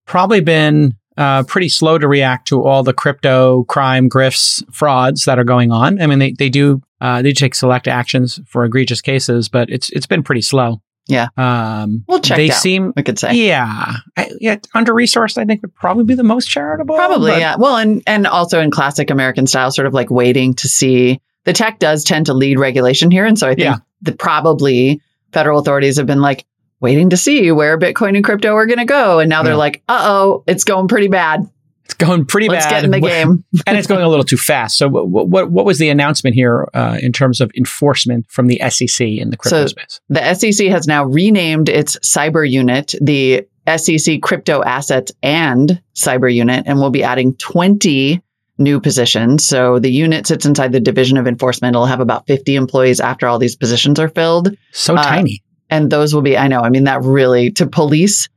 [0.06, 5.38] probably been uh, pretty slow to react to all the crypto crime, grifts, frauds that
[5.38, 6.00] are going on.
[6.00, 9.90] I mean, they, they do uh, they take select actions for egregious cases, but it's
[9.90, 10.80] it's been pretty slow.
[11.06, 11.28] Yeah.
[11.36, 13.34] Um, Well, checked they out, seem we could say.
[13.34, 15.36] yeah, I, yeah, under resourced.
[15.36, 16.96] I think would probably be the most charitable.
[16.96, 17.56] Probably, yeah.
[17.58, 21.20] Well, and and also in classic American style, sort of like waiting to see.
[21.44, 23.76] The tech does tend to lead regulation here, and so I think Yeah.
[24.02, 25.00] that probably
[25.32, 26.44] federal authorities have been like
[26.80, 29.58] waiting to see where Bitcoin and crypto are going to go, and now they're Yeah.
[29.58, 31.40] like, "Uh oh, it's going pretty bad.
[31.84, 32.70] It's going pretty Let's bad.
[32.70, 34.78] get in the game." and it's going a little too fast.
[34.78, 38.58] So, what what, what was the announcement here uh, in terms of enforcement from the
[38.70, 40.00] SEC in the crypto So- space?
[40.08, 46.64] The SEC has now renamed its cyber unit the SEC Crypto Assets and Cyber Unit,
[46.66, 48.20] and will be adding 20
[48.58, 49.46] new positions.
[49.46, 51.74] So the unit sits inside the Division of Enforcement.
[51.74, 54.56] It'll have about 50 employees after all these positions are filled.
[54.72, 55.42] So uh, tiny.
[55.70, 58.28] And those will be, I know, I mean, that really to police,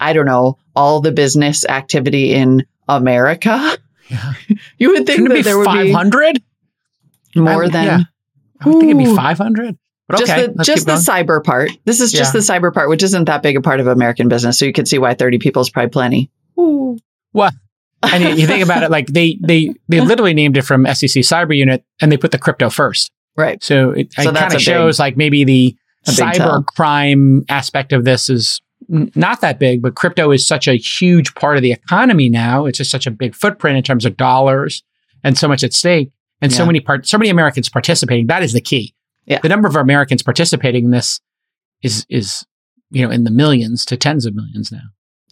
[0.00, 3.76] I don't know, all the business activity in America.
[4.08, 4.32] Yeah.
[4.78, 6.42] You would think Shouldn't that there would be five hundred?
[7.34, 7.98] be more I- than yeah.
[8.60, 9.78] I would think it'd be five hundred.
[10.08, 11.70] But just okay, the just the cyber part.
[11.84, 12.40] This is just Yeah.
[12.40, 14.58] the cyber part, which isn't that big a part of American business.
[14.58, 16.30] So you could see why 30 people is probably plenty.
[16.56, 17.50] Well,
[18.02, 21.56] and you, think about it, like they they they literally named it from SEC Cyber
[21.56, 23.10] Unit, and they put the crypto first.
[23.36, 23.62] Right.
[23.62, 25.76] So it, So it kind of big- shows like maybe the
[26.06, 28.60] cyber crime aspect of this is
[28.92, 32.66] n- not that big, but crypto is such a huge part of the economy now.
[32.66, 34.82] It's just such a big footprint in terms of dollars
[35.22, 38.26] and so much at stake, and so many part so many Americans participating.
[38.28, 38.94] That is the key.
[39.26, 39.38] Yeah.
[39.42, 41.20] The number of Americans participating in this
[41.82, 42.44] is is
[42.90, 44.80] you know in the millions to tens of millions now.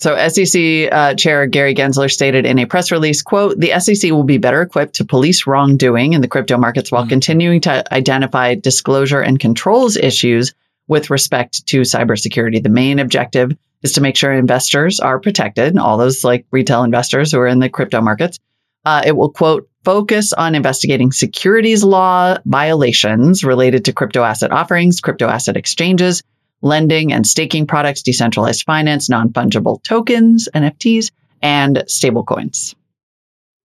[0.01, 4.23] So SEC uh, Chair Gary Gensler stated in a press release, quote, the SEC will
[4.23, 7.09] be better equipped to police wrongdoing in the crypto markets while Mhm.
[7.09, 10.55] continuing to identify disclosure and controls issues
[10.87, 12.63] with respect to cybersecurity.
[12.63, 13.51] The main objective
[13.83, 17.47] is to make sure investors are protected, and all those like retail investors who are
[17.49, 18.39] in the crypto markets.
[18.85, 25.01] Uh, it will, quote, focus on investigating securities law violations related to crypto asset offerings,
[25.01, 26.23] crypto asset exchanges,
[26.63, 31.11] lending and staking products, decentralized finance, non fungible tokens, NFTs,
[31.43, 32.75] and stablecoins.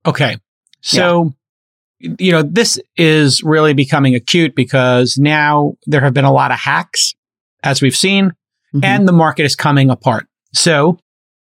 [0.06, 0.38] Okay.
[0.82, 1.34] So,
[2.00, 6.60] you know, this is really becoming acute because now there have been a lot of
[6.60, 7.14] hacks,
[7.64, 8.32] as we've seen,
[8.76, 8.84] Mhm.
[8.84, 10.28] and the market is coming apart.
[10.54, 11.00] So,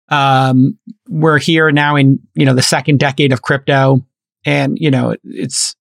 [0.08, 0.78] um,
[1.08, 4.04] we're here now in, you know, the second decade of crypto.
[4.44, 5.74] And, you know, it's,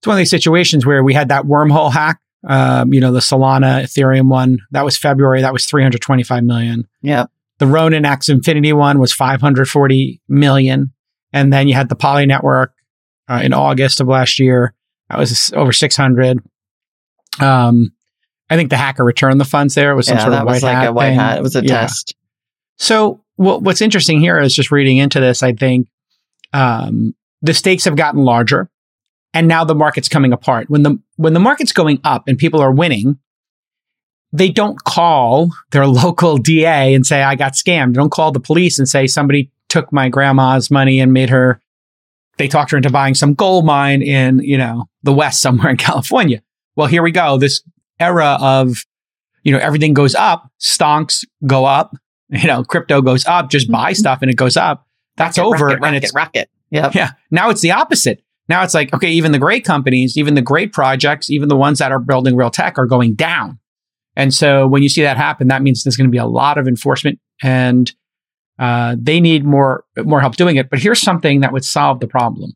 [0.00, 2.18] it's one of these situations where we had that wormhole hack,
[2.48, 4.58] um, you know, the Solana Ethereum one.
[4.72, 5.42] That was February.
[5.42, 6.88] That was 325 million.
[7.02, 7.26] yeah.
[7.58, 10.92] The Ronin Axie Infinity one was 540 million.
[11.32, 12.72] And then you had the Poly Network
[13.28, 14.74] uh, in August of last year.
[15.08, 16.38] That was over 600.
[17.40, 17.92] Um,
[18.50, 19.92] I think the hacker returned the funds there.
[19.92, 21.18] It was some Yeah, sort of was white like hat a white thing.
[21.18, 21.38] hat.
[21.38, 21.82] It was a Yeah.
[21.82, 22.14] test.
[22.78, 25.86] So what, what's interesting here is just reading into this, I think
[26.52, 28.68] um, the stakes have gotten larger
[29.34, 30.68] and now the market's coming apart.
[30.68, 33.18] When the when the market's going up and people are winning,
[34.32, 37.94] they don't call their local DA and say, I got scammed.
[37.94, 41.60] They don't call the police and say somebody took my grandma's money and made her
[42.38, 45.76] they talked her into buying some gold mine in, you know, the West somewhere in
[45.88, 46.42] California.
[46.76, 47.36] Well, here we go.
[47.38, 47.62] This
[48.00, 48.84] era of,
[49.42, 51.94] you know, everything goes up, stonks go up,
[52.30, 53.98] you know, crypto goes up, just buy mm-hmm.
[53.98, 54.86] stuff and it goes up.
[55.16, 55.66] That's Rocket, over.
[55.66, 56.50] rocket, and it's rocket.
[56.70, 56.94] Yep.
[56.94, 57.10] yeah.
[57.30, 58.22] Now it's the opposite.
[58.48, 61.78] Now it's like, okay, even the great companies, even the great projects, even the ones
[61.78, 63.58] that are building real tech are going down.
[64.16, 66.58] And so when you see that happen, that means there's going to be a lot
[66.58, 67.90] of enforcement and
[68.58, 70.68] uh, they need more, more help doing it.
[70.70, 72.52] But here's something that would solve the problem.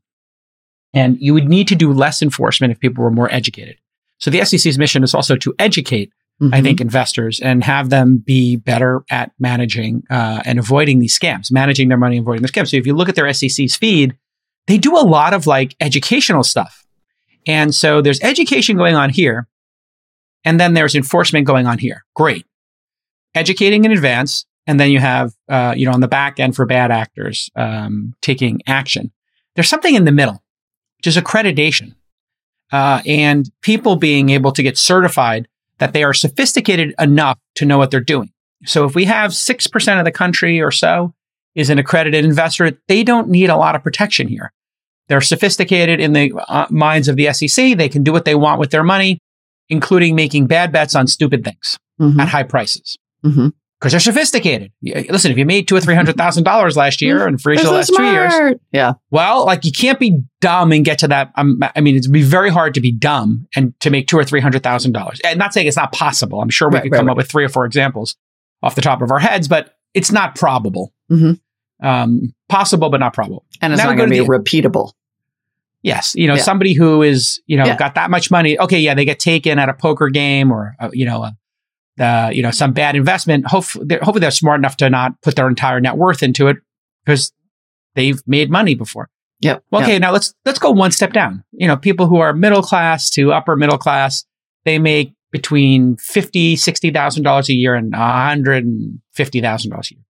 [0.93, 3.77] And you would need to do less enforcement if people were more educated.
[4.19, 6.63] So the SEC's mission is also to educate I Mhm.
[6.65, 11.89] think, investors and have them be better at managing uh, and avoiding these scams, managing
[11.89, 12.69] their money, avoiding the scams.
[12.69, 14.15] So if you look at their SEC's feed,
[14.67, 16.85] they do a lot of like educational stuff.
[17.47, 19.47] And so there's education going on here,
[20.45, 22.05] and then there's enforcement going on here.
[22.15, 22.45] Great.
[23.35, 26.67] Educating in advance, and then you have, uh, you know, on the back end for
[26.67, 29.13] bad actors um, taking action.
[29.55, 30.43] There's something in the middle,
[30.99, 31.95] which is accreditation,
[32.73, 35.47] uh, and people being able to get certified
[35.79, 38.33] that they are sophisticated enough to know what they're doing.
[38.65, 41.15] So if we have 6% of the country or so
[41.55, 44.53] is an accredited investor, they don't need a lot of protection here.
[45.09, 47.77] They're sophisticated in the uh, minds of the SEC.
[47.77, 49.19] They can do what they want with their money,
[49.69, 52.21] including making bad bets on stupid things Mhm.
[52.21, 52.97] at high prices.
[53.25, 53.53] Mhm.
[53.79, 54.73] because they're sophisticated.
[54.83, 57.59] Listen, if you made two or three hundred thousand dollars last year and for each
[57.61, 58.33] of the last two years,
[58.73, 58.95] yeah.
[59.11, 61.31] Well, like you can't be dumb and get to that.
[61.37, 64.25] Um, I mean, it'd be very hard to be dumb and to make two or
[64.25, 65.21] three hundred thousand dollars.
[65.25, 66.41] And not saying it's not possible.
[66.41, 67.13] I'm sure we Right, could right, come right.
[67.13, 68.17] up with three or four examples
[68.63, 70.95] off the top of our heads, but it's not probable.
[71.13, 71.39] Mhm.
[71.83, 73.45] Um, possible, but not probable.
[73.61, 74.93] And it's Now not going to be the- repeatable.
[75.83, 76.43] Yes, you know, Yeah.
[76.43, 77.77] somebody who is, you know, Yeah.
[77.77, 78.59] got that much money.
[78.59, 82.31] Okay, yeah, they get taken at a poker game or, uh, you know, uh, uh,
[82.33, 83.47] you know, some bad investment.
[83.47, 86.57] Hopefully, they're, hopefully, they're smart enough to not put their entire net worth into it
[87.05, 87.33] because
[87.95, 89.09] they've made money before.
[89.41, 89.65] Yep.
[89.71, 91.45] Well, okay, now let's let's go one step down.
[91.53, 94.25] You know, people who are middle class to upper middle class,
[94.65, 99.91] they make between fifty, sixty thousand dollars a year and hundred and fifty thousand dollars
[99.93, 100.03] a year.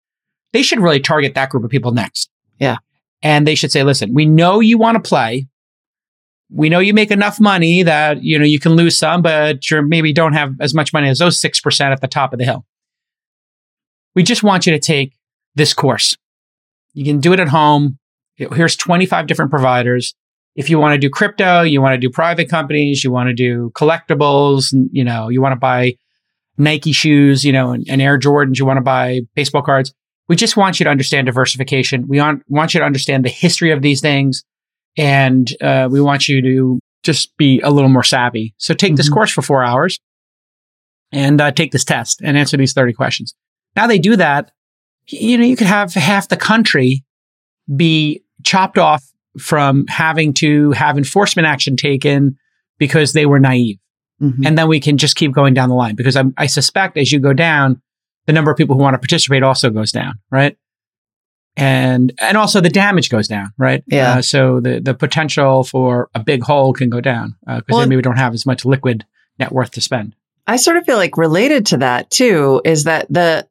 [0.55, 2.31] They should really target that group of people next.
[2.61, 2.77] Yeah.
[3.23, 5.49] And they should say, listen, we know you want to play.
[6.49, 9.83] We know you make enough money that you know you can lose some, but you
[9.83, 12.45] maybe don't have as much money as those six percent at the top of the
[12.45, 12.65] hill.
[14.15, 15.17] We just want you to take
[15.57, 16.17] this course.
[16.93, 17.99] You can do it at home.
[18.37, 20.15] Here's 25 different providers.
[20.55, 23.35] If you want to do crypto, you want to do private companies, you want to
[23.35, 25.95] do collectibles, you know, you want to buy
[26.57, 29.93] Nike shoes, you know, and, and Air Jordans, you want to buy baseball cards.
[30.29, 32.07] We just want you to understand diversification.
[32.09, 34.43] We want, want you to understand the history of these things.
[34.97, 38.55] And uh, we want you to just be a little more savvy.
[38.59, 39.15] So take this Mhm.
[39.15, 39.99] course for four hours
[41.13, 43.35] and uh, take this test and answer these 30 questions.
[43.77, 44.51] Now they do that.
[45.09, 47.05] You know, you could have half the country
[47.77, 49.05] be chopped off
[49.39, 52.37] from having to have enforcement action taken
[52.79, 53.79] because they were naive.
[54.23, 54.47] Mhm.
[54.47, 57.11] And then we can just keep going down the line because I, I suspect as
[57.13, 57.83] you go down,
[58.27, 60.57] the number of people who want to participate also goes down, right?
[61.57, 63.85] And and also the damage goes down, right?
[63.87, 64.15] Yeah.
[64.15, 67.89] Uh, so the the potential for a big hole can go down because Well, then
[67.89, 69.05] maybe we don't have as much liquid
[69.39, 70.17] net worth to spend.
[70.47, 73.47] I sort of feel like related to that too is that the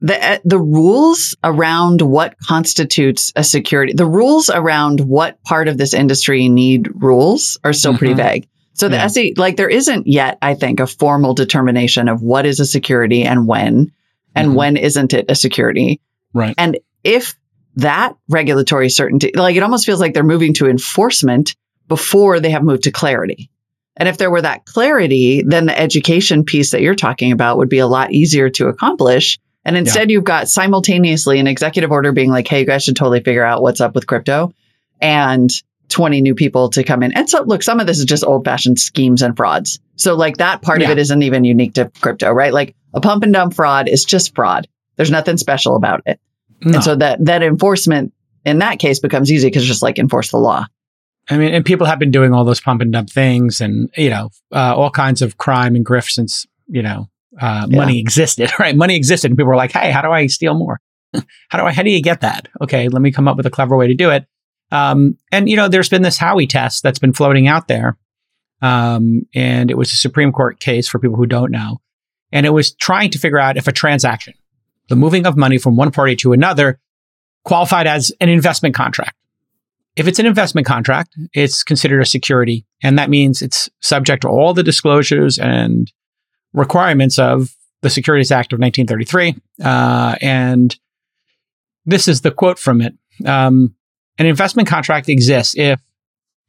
[0.00, 5.76] the uh, the rules around what constitutes a security, the rules around what part of
[5.76, 8.16] this industry need rules are still pretty Mhm.
[8.16, 8.48] vague.
[8.78, 9.04] So the Yeah.
[9.04, 13.24] SE, like there isn't yet, I think, a formal determination of what is a security
[13.24, 13.90] and when,
[14.34, 14.54] and Mhm.
[14.54, 16.00] when isn't it a security.
[16.32, 16.54] Right.
[16.56, 17.34] And if
[17.76, 21.56] that regulatory certainty, like it almost feels like they're moving to enforcement
[21.88, 23.50] before they have moved to clarity.
[23.96, 27.68] And if there were that clarity, then the education piece that you're talking about would
[27.68, 29.38] be a lot easier to accomplish.
[29.64, 33.22] And instead, you've got simultaneously an executive order being like, hey, you guys should totally
[33.22, 34.52] figure out what's up with crypto
[35.00, 35.50] and
[35.88, 37.12] 20 new people to come in.
[37.12, 39.80] And so, look, some of this is just old fashioned schemes and frauds.
[39.96, 42.52] So, like, that part of it isn't even unique to crypto, right?
[42.52, 44.68] Like, a pump and dump fraud is just fraud.
[44.96, 46.20] There's nothing special about it.
[46.62, 46.74] No.
[46.74, 48.12] And so, that, that enforcement
[48.44, 50.66] in that case becomes easy because it's just like enforce the law.
[51.30, 54.08] I mean, and people have been doing all those pump and dump things and, you
[54.08, 57.08] know, uh, all kinds of crime and grift since, you know,
[57.40, 57.76] uh, Yeah.
[57.78, 58.74] money existed, right?
[58.74, 59.30] Money existed.
[59.30, 60.80] And people were like, hey, how do I steal more?
[61.48, 62.48] how do I, how do you get that?
[62.62, 64.26] Okay, let me come up with a clever way to do it.
[64.70, 67.96] Um, and, you know, there's been this Howey test that's been floating out there.
[68.60, 71.80] Um, and it was a Supreme Court case for people who don't know.
[72.32, 74.34] And it was trying to figure out if a transaction,
[74.88, 76.78] the moving of money from one party to another,
[77.44, 79.14] qualified as an investment contract.
[79.96, 82.66] If it's an investment contract, it's considered a security.
[82.82, 85.90] And that means it's subject to all the disclosures and
[86.52, 89.36] requirements of the Securities Act of 1933.
[89.64, 90.76] Uh, and
[91.86, 92.94] this is the quote from it.
[93.24, 93.74] Um,
[94.18, 95.80] an investment contract exists if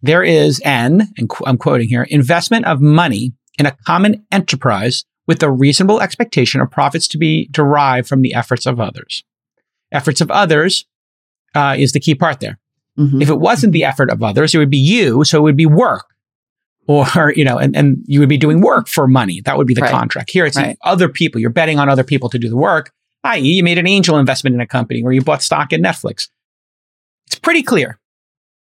[0.01, 5.03] there is an, and qu- I'm quoting here, investment of money in a common enterprise
[5.27, 9.23] with a reasonable expectation of profits to be derived from the efforts of others.
[9.91, 10.85] Efforts of others
[11.55, 12.57] uh, is the key part there.
[12.97, 13.21] Mhm.
[13.21, 15.23] If it wasn't the effort of others, it would be you.
[15.23, 16.05] So it would be work.
[16.87, 19.41] Or, you know, and, and you would be doing work for money.
[19.41, 19.91] That would be the Right.
[19.91, 20.31] contract.
[20.31, 20.77] Here it's Right.
[20.83, 21.39] other people.
[21.41, 22.91] You're betting on other people to do the work,
[23.23, 26.29] i.e., you made an angel investment in a company or you bought stock in Netflix.
[27.29, 27.99] It's pretty clear.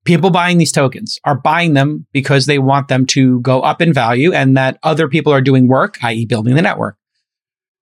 [0.04, 3.92] People buying these tokens are buying them because they want them to go up in
[3.92, 6.96] value and that other people are doing work, i.e., building the network.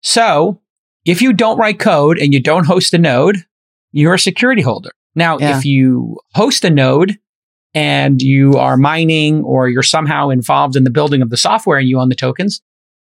[0.03, 0.61] So
[1.05, 3.39] if you don't write code and you don't host a node,
[3.93, 4.91] you're a security holder.
[5.15, 5.59] Now, Yeah.
[5.59, 7.19] if you host a node
[7.75, 11.89] and you are mining or you're somehow involved in the building of the software and
[11.89, 12.61] you own the tokens,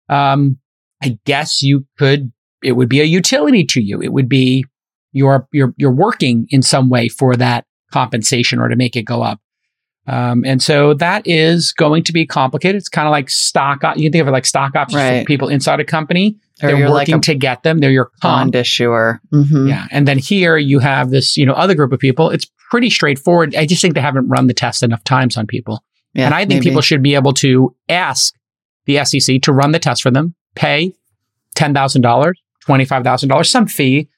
[0.09, 0.59] um,
[1.03, 4.01] I guess you could, it would be a utility to you.
[4.03, 4.65] It would be
[5.13, 9.23] you're, you're, you're working in some way for that compensation or to make it go
[9.23, 9.41] up.
[10.07, 12.77] Um, and so that is going to be complicated.
[12.77, 13.83] It's kind of like stock.
[13.97, 16.37] You can think of it like stock options for people inside a company.
[16.63, 17.79] Or They're like working a to get them.
[17.79, 18.21] They're your comp.
[18.23, 19.21] bond issuer.
[19.33, 19.69] Mhm.
[19.69, 19.87] Yeah.
[19.91, 22.31] And then here you have this, you know, other group of people.
[22.31, 23.55] It's pretty straightforward.
[23.55, 25.83] I just think they haven't run the test enough times on people.
[26.13, 26.65] Yeah, and I think maybe.
[26.71, 28.35] people should be able to ask
[28.87, 30.93] the SEC to run the test for them, pay
[31.57, 32.33] $10,000,
[32.67, 34.09] $25,000, some fee,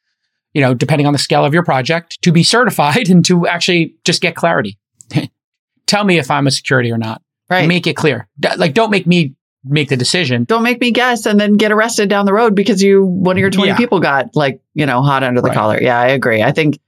[0.54, 3.96] you know, depending on the scale of your project to be certified and to actually
[4.04, 4.78] just get clarity.
[5.86, 7.22] Tell me if I'm a security or not.
[7.50, 7.68] Right.
[7.68, 8.28] Make it clear.
[8.40, 9.34] D- Like, don't make me
[9.64, 10.44] make the decision.
[10.44, 13.40] Don't make me guess and then get arrested down the road because you one of
[13.40, 13.76] your 20 Yeah.
[13.76, 15.54] people got like, you know, hot under the Right.
[15.54, 15.78] collar.
[15.80, 16.42] Yeah, I agree.
[16.42, 16.78] I think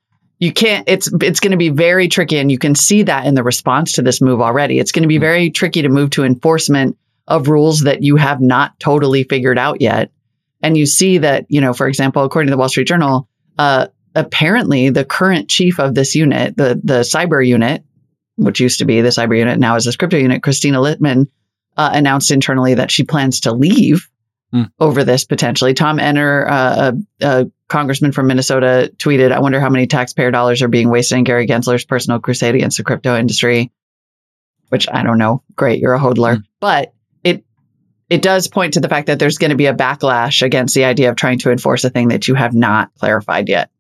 [0.41, 3.35] you can't it's it's going to be very tricky and you can see that in
[3.35, 4.79] the response to this move already.
[4.79, 5.23] It's going to be hmm.
[5.23, 6.97] very tricky to move to enforcement
[7.29, 10.11] of rules that you have not totally figured out yet.
[10.63, 13.87] And you see that, you know, for example, according to the Wall Street Journal, uh
[14.15, 17.83] apparently the current chief of this unit, the the cyber unit,
[18.37, 21.29] which used to be the cyber unit, now is this crypto unit, Kristina Littman,
[21.77, 24.09] uh, announced internally that she plans to leave
[24.53, 24.63] Hmm.
[24.79, 25.75] over this potentially.
[25.75, 30.63] Tom Emmer, uh, a, a congressman from Minnesota, tweeted, I wonder how many taxpayer dollars
[30.63, 33.73] are being wasted in Gary Gensler's personal crusade against the crypto industry,
[34.69, 35.43] which I don't know.
[35.57, 36.37] Great, you're a hodler.
[36.37, 36.43] Hmm.
[36.61, 36.95] But
[38.15, 40.85] it, does point to the fact that there's going to be a backlash against the
[40.85, 43.71] idea of trying to enforce a thing that you have not clarified yet.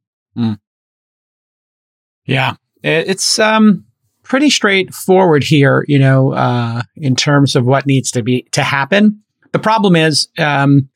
[2.26, 2.56] Yeah.
[2.82, 3.84] It's um
[4.24, 9.22] pretty straightforward here, you know, uh, in terms of what needs to be to happen.
[9.52, 10.88] The problem is, um,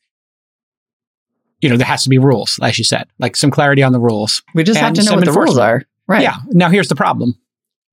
[1.61, 4.01] you know, there has to be rules, as you said, like some clarity on the
[4.01, 4.43] rules.
[4.55, 5.85] We just have to know what the rules are.
[6.07, 6.23] Right.
[6.23, 6.37] Yeah.
[6.49, 7.39] Now here's the problem.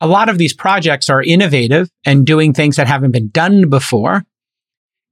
[0.02, 4.26] A lot of these projects are innovative and doing things that haven't been done before.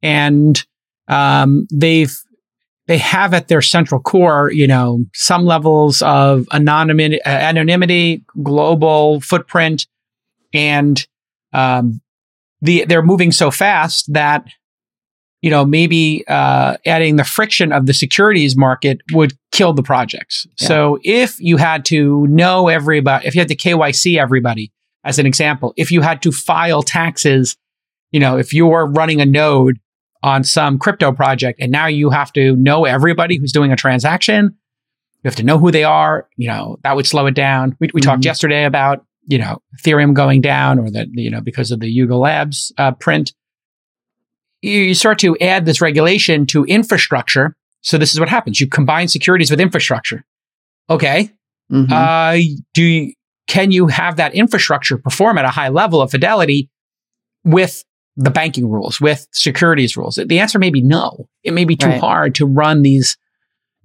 [0.03, 0.63] And
[1.07, 2.15] um, they've
[2.87, 9.21] they have at their central core, you know, some levels of anonymity, uh, anonymity, global
[9.21, 9.87] footprint,
[10.53, 11.05] and
[11.53, 12.01] um,
[12.61, 14.45] the they're moving so fast that
[15.41, 20.45] you know maybe uh, adding the friction of the securities market would kill the projects.
[20.59, 20.67] Yeah.
[20.67, 24.71] So if you had to know everybody, if you had to KYC everybody,
[25.05, 27.55] as an example, if you had to file taxes,
[28.11, 29.79] you know, if you're running a node
[30.23, 34.45] on some crypto project and now you have to know everybody who's doing a transaction,
[35.23, 37.75] you have to know who they are, you know, that would slow it down.
[37.79, 38.25] We, we talked Mhm.
[38.25, 42.15] yesterday about, you know, Ethereum going down or that, you know, because of the Yuga
[42.15, 43.33] Labs uh, print.
[44.61, 47.55] You, you start to add this regulation to infrastructure.
[47.81, 48.61] So this is what happens.
[48.61, 50.23] You combine securities with infrastructure.
[50.89, 51.31] Okay.
[51.71, 51.91] Mhm.
[51.91, 52.41] Uh,
[52.73, 53.13] do you,
[53.47, 56.69] can you have that infrastructure perform at a high level of fidelity
[57.43, 57.83] with
[58.15, 60.15] the banking rules, with securities rules?
[60.15, 61.27] The answer may be no.
[61.43, 61.99] It may be too Right.
[61.99, 63.17] hard to run these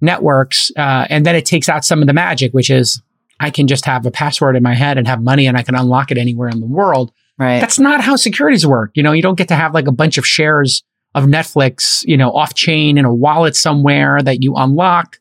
[0.01, 3.01] networks, uh, and then it takes out some of the magic, which is
[3.39, 5.75] I can just have a password in my head and have money, and I can
[5.75, 7.11] unlock it anywhere in the world.
[7.37, 7.59] right.
[7.61, 8.91] That's not how securities work.
[8.95, 10.83] You know, you don't get to have like a bunch of shares
[11.15, 15.19] of Netflix, you know, off chain in a wallet somewhere that you unlock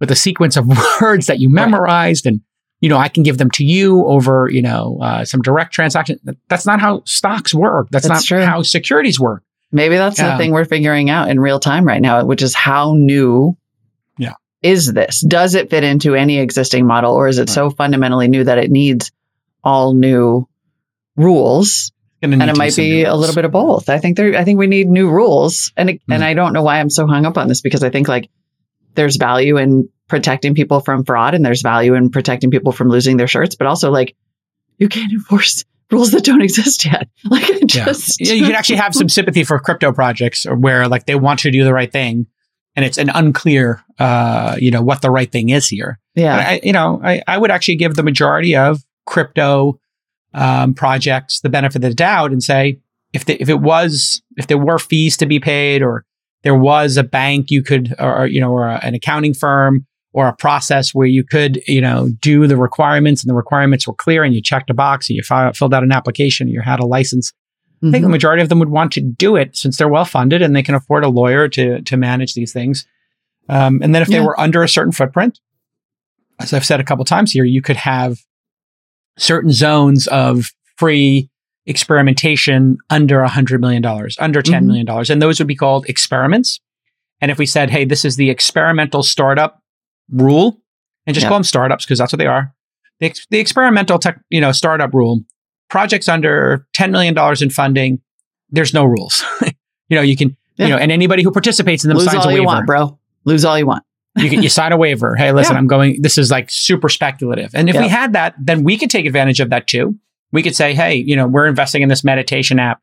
[0.00, 0.68] with a sequence of
[1.00, 1.64] words that you Right.
[1.68, 2.26] memorized.
[2.26, 2.40] And,
[2.80, 6.18] you know, I can give them to you over, you know, uh, some direct transaction.
[6.48, 7.88] That's not how stocks work.
[7.90, 8.44] That's, That's not true.
[8.44, 9.42] how securities work.
[9.72, 12.94] Maybe that's the thing we're figuring out in real time right now, which is how
[12.94, 13.56] new
[14.16, 14.34] Yeah.
[14.62, 15.20] is this?
[15.20, 17.48] Does it fit into any existing model or is it Right.
[17.50, 19.10] so fundamentally new that it needs
[19.62, 20.48] all new
[21.16, 21.92] rules?
[22.22, 23.88] And it might be a little bit of both.
[23.88, 25.72] I think there I think we need new rules.
[25.76, 26.26] And it- and Mm.
[26.26, 28.28] I don't know why I'm so hung up on this because I think like
[28.94, 33.16] there's value in protecting people from fraud and there's value in protecting people from losing
[33.16, 34.16] their shirts, but also like
[34.78, 37.08] you can't enforce rules that don't exist yet.
[37.24, 40.88] Like I just Yeah, you can actually have some sympathy for crypto projects or where
[40.88, 42.26] like they want to do the right thing
[42.76, 45.98] and it's an unclear, uh, you know, what the right thing is here.
[46.14, 46.36] yeah.
[46.36, 49.80] But I, you know, I, I would actually give the majority of crypto
[50.34, 52.78] um, projects the benefit of the doubt and say
[53.12, 56.04] if the, if it was if there were fees to be paid or
[56.42, 59.86] there was a bank you could or you know or an accounting firm
[60.18, 63.94] or a process where you could you know do the requirements and the requirements were
[63.94, 66.60] clear and you checked a box and you fi- filled out an application and you
[66.60, 67.32] had a license
[67.80, 70.42] I think the majority of them would want to do it since they're well funded
[70.42, 72.84] and they can afford a lawyer to to manage these things.
[73.48, 75.38] Um, and then if they were under a certain footprint,
[76.40, 78.18] as I've said a couple times here, you could have
[79.16, 81.30] certain zones of free
[81.66, 84.66] experimentation under a hundred million dollars, under ten Mhm.
[84.66, 86.58] million dollars, and those would be called experiments.
[87.20, 89.60] And if we said, "Hey, this is the experimental startup
[90.10, 90.60] rule,"
[91.06, 91.28] and just Yeah.
[91.28, 92.54] call them startups because that's what they are,
[93.00, 95.20] the, the experimental tech, you know, startup rule
[95.70, 98.00] projects under $10 million in funding,
[98.50, 99.22] there's no rules.
[99.42, 100.66] you know, you can, Yeah.
[100.66, 102.98] you know, and anybody who participates in them Lose signs all a you want, bro.
[103.26, 103.84] Lose all you want.
[104.16, 105.14] you can, you sign a waiver.
[105.14, 105.58] Hey, listen, Yeah.
[105.58, 107.50] I'm going, this is like super speculative.
[107.54, 109.94] And if we had that, then we could take advantage of that too.
[110.32, 112.80] We could say, hey, you know, we're investing in this meditation app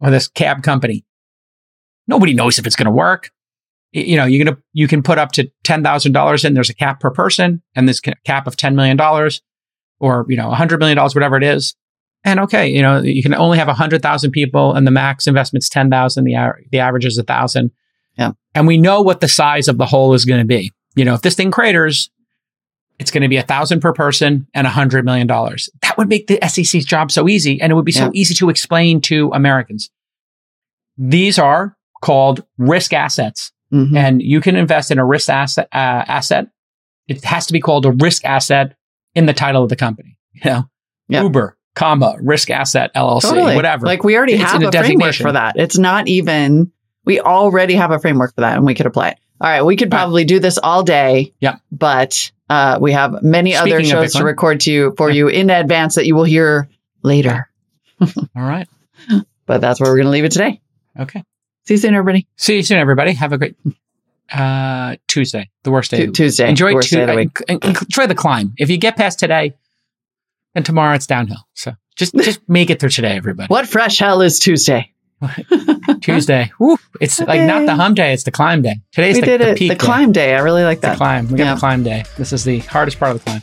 [0.00, 1.04] or this cab company.
[2.06, 3.30] Nobody knows if it's going to work.
[3.92, 6.54] You know, you're going to, you can put up to $10,000 in.
[6.54, 8.98] There's a cap per person and this cap of $10 million
[10.00, 11.74] or, you know, a $100 million, whatever it is.
[12.24, 15.68] And okay, you know, you can only have a 100,000 people and the max investment's
[15.68, 16.24] 10,000.
[16.24, 17.70] The, the average is a 1,000.
[18.16, 18.32] Yeah.
[18.54, 20.72] And we know what the size of the hole is going to be.
[20.94, 22.10] You know, if this thing craters,
[22.98, 25.68] it's going to be a thousand per person and a hundred million dollars.
[25.80, 27.60] That would make the SEC's job so easy.
[27.60, 29.90] And it would be so easy to explain to Americans.
[30.96, 33.96] These are called risk assets Mhm.
[33.96, 36.46] and you can invest in a risk asset, uh, asset.
[37.08, 38.74] It has to be called a risk asset
[39.14, 40.18] in the title of the company.
[40.34, 40.64] You know,
[41.08, 41.22] Yeah.
[41.22, 43.54] Uber, comma, risk asset LLC, Totally.
[43.56, 43.86] whatever.
[43.86, 45.54] Like we already It's have a, a framework for that.
[45.56, 46.70] It's not even,
[47.04, 49.18] we already have a framework for that and we could apply it.
[49.40, 49.62] All right.
[49.62, 49.98] We could Right.
[49.98, 51.32] probably do this all day.
[51.40, 51.56] Yeah.
[51.72, 55.16] But uh, we have many other Speaking of shows to record to you for Yeah.
[55.16, 56.68] you in advance that you will hear
[57.02, 57.48] later.
[58.00, 58.68] All right.
[59.46, 60.60] But that's where we're going to leave it today.
[60.98, 61.24] Okay.
[61.66, 62.26] See you soon, everybody.
[62.36, 63.12] See you soon, everybody.
[63.12, 63.56] Have a great
[64.32, 66.06] uh, Tuesday, the worst day.
[66.06, 66.48] Tu- Tuesday.
[66.48, 67.38] enjoy, worst Tu- day of the week.
[67.48, 68.52] en- en- enjoy the climb.
[68.58, 69.54] If you get past today,
[70.54, 71.46] then tomorrow it's downhill.
[71.54, 73.46] So just just make it through today, everybody.
[73.48, 74.90] What fresh hell is Tuesday?
[76.00, 76.50] Tuesday.
[76.58, 77.76] Woo, it's like not the Okay.
[77.76, 78.80] hum day, it's the climb day.
[78.90, 79.58] Today's we the, did the it.
[79.58, 79.84] peak The day.
[79.84, 80.34] climb day.
[80.34, 81.28] I really like It's the climb.
[81.28, 81.54] We got Yeah.
[81.54, 82.04] the climb day.
[82.18, 83.42] This is the hardest part of the climb.